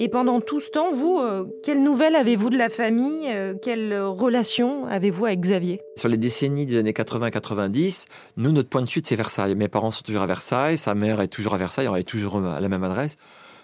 Et 0.00 0.08
pendant 0.08 0.40
tout 0.40 0.60
ce 0.60 0.70
temps, 0.70 0.92
vous, 0.92 1.18
euh, 1.18 1.44
quelles 1.64 1.82
nouvelles 1.82 2.14
avez-vous 2.14 2.50
de 2.50 2.56
la 2.56 2.68
famille 2.68 3.26
euh, 3.26 3.54
Quelle 3.60 4.00
relation 4.00 4.86
avez-vous 4.86 5.26
avec 5.26 5.40
Xavier? 5.40 5.80
Sur 5.96 6.08
les 6.08 6.16
décennies 6.16 6.66
des 6.66 6.76
années 6.76 6.92
80-90, 6.92 8.04
nous, 8.36 8.52
notre 8.52 8.68
point 8.68 8.80
de 8.80 8.86
chute, 8.86 9.08
c'est 9.08 9.16
Versailles. 9.16 9.56
Mes 9.56 9.66
parents 9.66 9.90
sont 9.90 10.02
toujours 10.02 10.22
à 10.22 10.28
Versailles, 10.28 10.78
sa 10.78 10.94
mère 10.94 11.20
est 11.20 11.26
toujours 11.26 11.54
à 11.54 11.58
Versailles, 11.58 11.88
elle 11.92 12.00
est 12.00 12.04
toujours 12.04 12.36
à 12.36 12.60
la 12.60 12.68
même 12.68 12.84
adresse. 12.84 13.16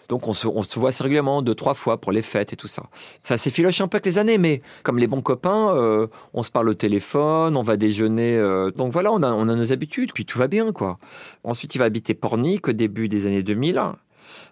Donc 0.09 0.27
on 0.27 0.35
se, 0.35 0.49
voit 0.77 0.89
assez 0.89 1.05
régulièrement, 1.05 1.41
deux, 1.41 1.55
trois 1.55 1.73
fois 1.73 2.01
pour 2.01 2.11
les 2.11 2.21
fêtes 2.21 2.53
et 2.53 2.57
tout 2.57 2.67
ça. 2.67 2.83
Ça 3.23 3.39
s'effiloche 3.39 3.81
un 3.81 3.87
peu 3.87 3.97
avec 3.97 4.07
les 4.07 4.19
années, 4.19 4.37
mais 4.37 4.61
comme 4.83 4.99
les 4.99 5.07
bons 5.07 5.23
copains, 5.23 5.75
euh, 5.75 6.09
on 6.35 6.43
se 6.43 6.51
parle 6.51 6.69
au 6.69 6.75
téléphone, 6.75 7.57
on 7.57 7.63
va 7.63 7.77
déjeuner. 7.77 8.39
donc 8.77 8.93
voilà, 8.93 9.13
on 9.13 9.23
a, 9.23 9.33
on 9.33 9.49
a 9.49 9.55
nos 9.55 9.73
habitudes, 9.73 10.13
puis 10.13 10.27
tout 10.27 10.39
va 10.39 10.49
bien, 10.49 10.73
quoi. 10.73 10.99
Ensuite, 11.45 11.77
il 11.77 11.79
va 11.79 11.85
habiter 11.85 12.13
Pornic 12.13 12.69
au 12.69 12.73
début 12.73 13.09
des 13.09 13.27
années 13.27 13.45
2000. 13.45 13.81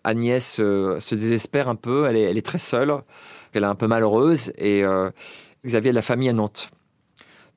Agnès 0.04 0.56
euh, 0.58 1.00
se 1.00 1.14
désespère 1.14 1.68
un 1.68 1.74
peu, 1.74 2.06
elle 2.06 2.16
est, 2.16 2.42
très 2.46 2.58
seule, 2.58 2.94
elle 3.52 3.62
est 3.62 3.66
un 3.66 3.74
peu 3.74 3.86
malheureuse, 3.86 4.52
et 4.58 4.84
euh, 4.84 5.10
Xavier 5.64 5.90
a 5.90 5.92
de 5.92 5.96
la 5.96 6.02
famille 6.02 6.28
à 6.28 6.32
Nantes. 6.32 6.70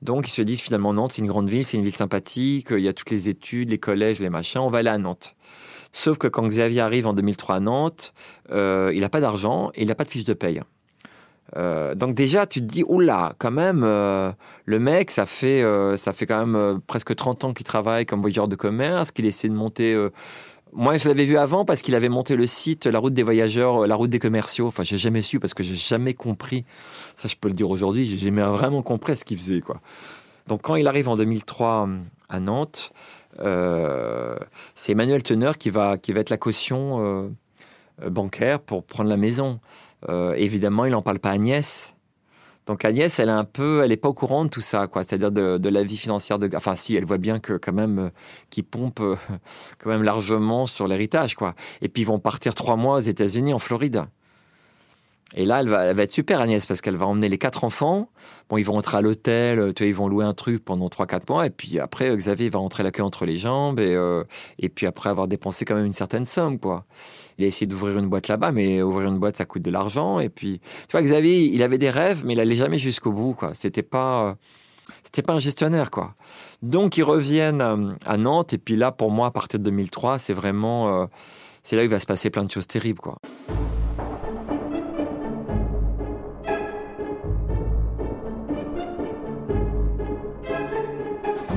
Donc 0.02 0.28
ils 0.28 0.32
se 0.32 0.42
disent 0.42 0.60
finalement 0.60 0.92
Nantes, 0.92 1.12
c'est 1.12 1.22
une 1.22 1.28
grande 1.28 1.48
ville, 1.48 1.64
c'est 1.64 1.76
une 1.76 1.84
ville 1.84 1.96
sympathique, 1.96 2.68
il 2.70 2.80
y 2.80 2.88
a 2.88 2.92
toutes 2.92 3.10
les 3.10 3.28
études, 3.28 3.70
les 3.70 3.78
collèges, 3.78 4.20
les 4.20 4.30
machins, 4.30 4.60
on 4.60 4.70
va 4.70 4.78
aller 4.78 4.90
à 4.90 4.98
Nantes. 4.98 5.34
Sauf 5.92 6.18
que 6.18 6.28
quand 6.28 6.46
Xavier 6.46 6.82
arrive 6.82 7.06
en 7.06 7.14
2003 7.14 7.56
à 7.56 7.60
Nantes, 7.60 8.12
euh, 8.52 8.90
il 8.94 9.00
n'a 9.00 9.08
pas 9.08 9.20
d'argent 9.20 9.70
et 9.74 9.82
il 9.82 9.88
n'a 9.88 9.94
pas 9.94 10.04
de 10.04 10.10
fiche 10.10 10.24
de 10.24 10.34
paye. 10.34 10.60
donc 11.56 12.14
déjà, 12.14 12.46
tu 12.46 12.60
te 12.60 12.66
dis, 12.66 12.84
oula, 12.86 13.34
quand 13.38 13.50
même, 13.50 13.80
le 13.80 14.78
mec, 14.78 15.10
ça 15.10 15.24
fait, 15.24 15.64
ça 15.96 16.12
fait 16.12 16.26
quand 16.26 16.46
même 16.46 16.80
presque 16.86 17.14
30 17.14 17.44
ans 17.44 17.54
qu'il 17.54 17.64
travaille 17.64 18.04
comme 18.04 18.20
voyageur 18.20 18.46
de 18.46 18.56
commerce, 18.56 19.10
qu'il 19.10 19.24
essaie 19.24 19.48
de 19.48 19.54
monter 19.54 19.96
moi, 20.72 20.98
je 20.98 21.08
l'avais 21.08 21.24
vu 21.24 21.38
avant 21.38 21.64
parce 21.64 21.80
qu'il 21.80 21.94
avait 21.94 22.08
monté 22.08 22.36
le 22.36 22.46
site 22.46 22.86
La 22.86 22.98
route 22.98 23.14
des 23.14 23.22
voyageurs, 23.22 23.86
la 23.86 23.94
route 23.94 24.10
des 24.10 24.18
commerciaux. 24.18 24.66
Enfin, 24.66 24.82
j'ai 24.82 24.98
jamais 24.98 25.22
su 25.22 25.40
parce 25.40 25.54
que 25.54 25.62
j'ai 25.62 25.76
jamais 25.76 26.12
compris. 26.12 26.64
Ça, 27.14 27.28
je 27.28 27.36
peux 27.36 27.48
le 27.48 27.54
dire 27.54 27.70
aujourd'hui. 27.70 28.06
J'ai 28.06 28.18
jamais 28.18 28.42
vraiment 28.42 28.82
compris 28.82 29.16
ce 29.16 29.24
qu'il 29.24 29.38
faisait, 29.38 29.60
quoi. 29.60 29.80
Donc, 30.48 30.62
quand 30.62 30.76
il 30.76 30.86
arrive 30.86 31.08
en 31.08 31.16
2003 31.16 31.88
à 32.28 32.40
Nantes, 32.40 32.92
euh, 33.40 34.36
c'est 34.74 34.92
Emmanuel 34.92 35.22
Teneur 35.22 35.58
qui 35.58 35.70
va, 35.70 35.98
qui 35.98 36.12
va 36.12 36.20
être 36.20 36.30
la 36.30 36.36
caution 36.36 37.00
euh, 38.02 38.08
bancaire 38.10 38.60
pour 38.60 38.84
prendre 38.84 39.10
la 39.10 39.16
maison. 39.16 39.60
Euh, 40.08 40.34
évidemment, 40.34 40.84
il 40.84 40.92
n'en 40.92 41.02
parle 41.02 41.18
pas 41.18 41.30
à 41.30 41.32
Agnès. 41.32 41.94
Donc 42.66 42.84
Agnès, 42.84 43.18
elle 43.18 43.28
est 43.28 43.32
un 43.32 43.44
peu, 43.44 43.82
elle 43.84 43.92
est 43.92 43.96
pas 43.96 44.08
au 44.08 44.14
courant 44.14 44.44
de 44.44 44.50
tout 44.50 44.60
ça, 44.60 44.88
quoi. 44.88 45.04
C'est-à-dire 45.04 45.30
de, 45.30 45.68
la 45.68 45.82
vie 45.84 45.96
financière 45.96 46.38
de, 46.38 46.50
enfin 46.54 46.74
si, 46.74 46.96
elle 46.96 47.04
voit 47.04 47.18
bien 47.18 47.38
que 47.38 47.54
quand 47.54 47.72
même, 47.72 47.98
euh, 47.98 48.10
qui 48.50 48.62
pompe 48.62 49.00
euh, 49.00 49.16
quand 49.78 49.90
même 49.90 50.02
largement 50.02 50.66
sur 50.66 50.88
l'héritage, 50.88 51.36
quoi. 51.36 51.54
Et 51.80 51.88
puis 51.88 52.02
ils 52.02 52.06
vont 52.06 52.18
partir 52.18 52.54
trois 52.54 52.76
mois 52.76 52.96
aux 52.96 53.00
États-Unis, 53.00 53.54
en 53.54 53.58
Floride. 53.58 54.04
Et 55.34 55.44
là, 55.44 55.60
elle 55.60 55.68
va, 55.68 56.02
être 56.02 56.12
super 56.12 56.40
Agnès 56.40 56.64
parce 56.64 56.80
qu'elle 56.80 56.96
va 56.96 57.06
emmener 57.06 57.28
les 57.28 57.36
quatre 57.36 57.64
enfants. 57.64 58.08
Bon, 58.48 58.58
ils 58.58 58.62
vont 58.62 58.74
rentrer 58.74 58.98
à 58.98 59.00
l'hôtel, 59.00 59.74
tu 59.74 59.82
vois, 59.82 59.88
ils 59.88 59.94
vont 59.94 60.06
louer 60.06 60.24
un 60.24 60.34
truc 60.34 60.64
pendant 60.64 60.88
trois, 60.88 61.06
quatre 61.06 61.28
mois. 61.28 61.46
Et 61.46 61.50
puis 61.50 61.80
après, 61.80 62.16
Xavier 62.16 62.48
va 62.48 62.60
rentrer 62.60 62.84
la 62.84 62.92
queue 62.92 63.02
entre 63.02 63.26
les 63.26 63.36
jambes 63.36 63.80
et, 63.80 63.94
euh, 63.94 64.22
et 64.60 64.68
puis 64.68 64.86
après 64.86 65.10
avoir 65.10 65.26
dépensé 65.26 65.64
quand 65.64 65.74
même 65.74 65.86
une 65.86 65.92
certaine 65.92 66.26
somme, 66.26 66.58
quoi. 66.60 66.84
Il 67.38 67.44
a 67.44 67.48
essayé 67.48 67.66
d'ouvrir 67.66 67.98
une 67.98 68.08
boîte 68.08 68.28
là-bas, 68.28 68.52
mais 68.52 68.80
ouvrir 68.82 69.08
une 69.08 69.18
boîte, 69.18 69.36
ça 69.36 69.44
coûte 69.44 69.62
de 69.62 69.70
l'argent. 69.70 70.20
Et 70.20 70.28
puis, 70.28 70.60
tu 70.88 70.92
vois, 70.92 71.02
Xavier, 71.02 71.44
il 71.44 71.62
avait 71.62 71.78
des 71.78 71.90
rêves, 71.90 72.22
mais 72.24 72.34
il 72.34 72.40
allait 72.40 72.54
jamais 72.54 72.78
jusqu'au 72.78 73.10
bout, 73.10 73.34
quoi. 73.34 73.52
C'était 73.52 73.82
pas, 73.82 74.36
c'était 75.02 75.22
pas 75.22 75.34
un 75.34 75.38
gestionnaire, 75.40 75.90
quoi. 75.90 76.14
Donc, 76.62 76.96
ils 76.96 77.04
reviennent 77.04 77.96
à 78.06 78.16
Nantes. 78.16 78.52
Et 78.52 78.58
puis 78.58 78.76
là, 78.76 78.92
pour 78.92 79.10
moi, 79.10 79.26
à 79.26 79.30
partir 79.32 79.58
de 79.58 79.64
2003, 79.64 80.18
c'est 80.18 80.32
vraiment, 80.32 81.02
euh, 81.02 81.06
c'est 81.62 81.74
là 81.76 81.82
où 81.82 81.84
il 81.84 81.90
va 81.90 82.00
se 82.00 82.06
passer 82.06 82.30
plein 82.30 82.44
de 82.44 82.50
choses 82.50 82.68
terribles, 82.68 83.00
quoi. 83.00 83.18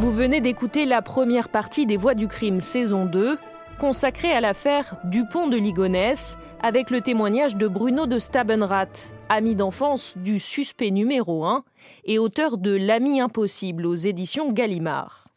Vous 0.09 0.15
venez 0.15 0.41
d'écouter 0.41 0.87
la 0.87 1.03
première 1.03 1.49
partie 1.49 1.85
des 1.85 1.95
Voix 1.95 2.15
du 2.15 2.27
crime 2.27 2.59
saison 2.59 3.05
2, 3.05 3.37
consacrée 3.77 4.31
à 4.31 4.41
l'affaire 4.41 4.97
Dupont 5.03 5.45
de 5.45 5.55
Ligonnès, 5.55 6.35
avec 6.63 6.89
le 6.89 7.01
témoignage 7.01 7.55
de 7.55 7.67
Bruno 7.67 8.07
de 8.07 8.17
Stabenrath, 8.17 9.13
ami 9.29 9.53
d'enfance 9.53 10.17
du 10.17 10.39
suspect 10.39 10.89
numéro 10.89 11.45
1 11.45 11.63
et 12.05 12.17
auteur 12.17 12.57
de 12.57 12.71
L'ami 12.71 13.21
impossible 13.21 13.85
aux 13.85 13.93
éditions 13.93 14.51
Gallimard. 14.51 15.27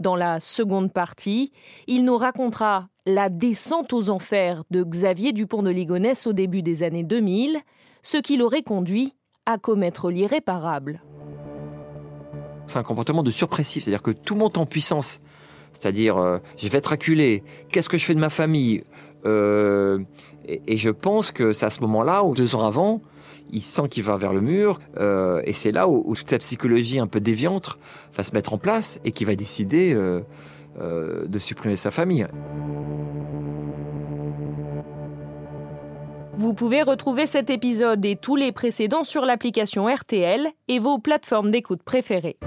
Dans 0.00 0.16
la 0.16 0.40
seconde 0.40 0.94
partie, 0.94 1.52
il 1.86 2.02
nous 2.06 2.16
racontera 2.16 2.88
la 3.04 3.28
descente 3.28 3.92
aux 3.92 4.08
enfers 4.08 4.64
de 4.70 4.82
Xavier 4.82 5.34
Dupont 5.34 5.62
de 5.62 5.68
Ligonnès 5.68 6.26
au 6.26 6.32
début 6.32 6.62
des 6.62 6.82
années 6.82 7.04
2000, 7.04 7.58
ce 8.02 8.16
qui 8.16 8.38
l'aurait 8.38 8.62
conduit 8.62 9.12
à 9.44 9.58
commettre 9.58 10.10
l'irréparable 10.10 11.02
c'est 12.72 12.78
un 12.78 12.82
comportement 12.82 13.22
de 13.22 13.30
surpressif, 13.30 13.84
c'est-à-dire 13.84 14.02
que 14.02 14.10
tout 14.10 14.34
monte 14.34 14.58
en 14.58 14.66
puissance. 14.66 15.20
C'est-à-dire, 15.72 16.16
euh, 16.16 16.38
je 16.56 16.68
vais 16.68 16.78
être 16.78 16.92
acculé, 16.92 17.42
qu'est-ce 17.70 17.88
que 17.88 17.98
je 17.98 18.04
fais 18.04 18.14
de 18.14 18.20
ma 18.20 18.30
famille 18.30 18.84
euh, 19.24 20.00
et, 20.46 20.76
je 20.76 20.90
pense 20.90 21.30
que 21.30 21.52
c'est 21.52 21.66
à 21.66 21.70
ce 21.70 21.80
moment-là, 21.82 22.24
ou 22.24 22.34
deux 22.34 22.56
ans 22.56 22.66
avant, 22.66 23.00
il 23.52 23.60
sent 23.60 23.88
qu'il 23.88 24.02
va 24.02 24.16
vers 24.16 24.32
le 24.32 24.40
mur, 24.40 24.80
euh, 24.98 25.40
et 25.44 25.52
c'est 25.52 25.70
là 25.70 25.86
où, 25.88 26.14
toute 26.16 26.30
la 26.32 26.38
psychologie 26.38 26.98
un 26.98 27.06
peu 27.06 27.20
déviante 27.20 27.78
va 28.16 28.24
se 28.24 28.32
mettre 28.32 28.52
en 28.52 28.58
place 28.58 28.98
et 29.04 29.12
qui 29.12 29.24
va 29.24 29.36
décider 29.36 29.94
de 29.94 31.38
supprimer 31.38 31.76
sa 31.76 31.92
famille. 31.92 32.26
Vous 36.34 36.54
pouvez 36.54 36.80
retrouver 36.80 37.26
cet 37.26 37.50
épisode 37.50 38.02
et 38.06 38.16
tous 38.16 38.36
les 38.36 38.52
précédents 38.52 39.04
sur 39.04 39.26
l'application 39.26 39.86
RTL 39.86 40.48
et 40.68 40.78
vos 40.78 40.98
plateformes 40.98 41.50
d'écoute 41.50 41.82
préférées. 41.82 42.38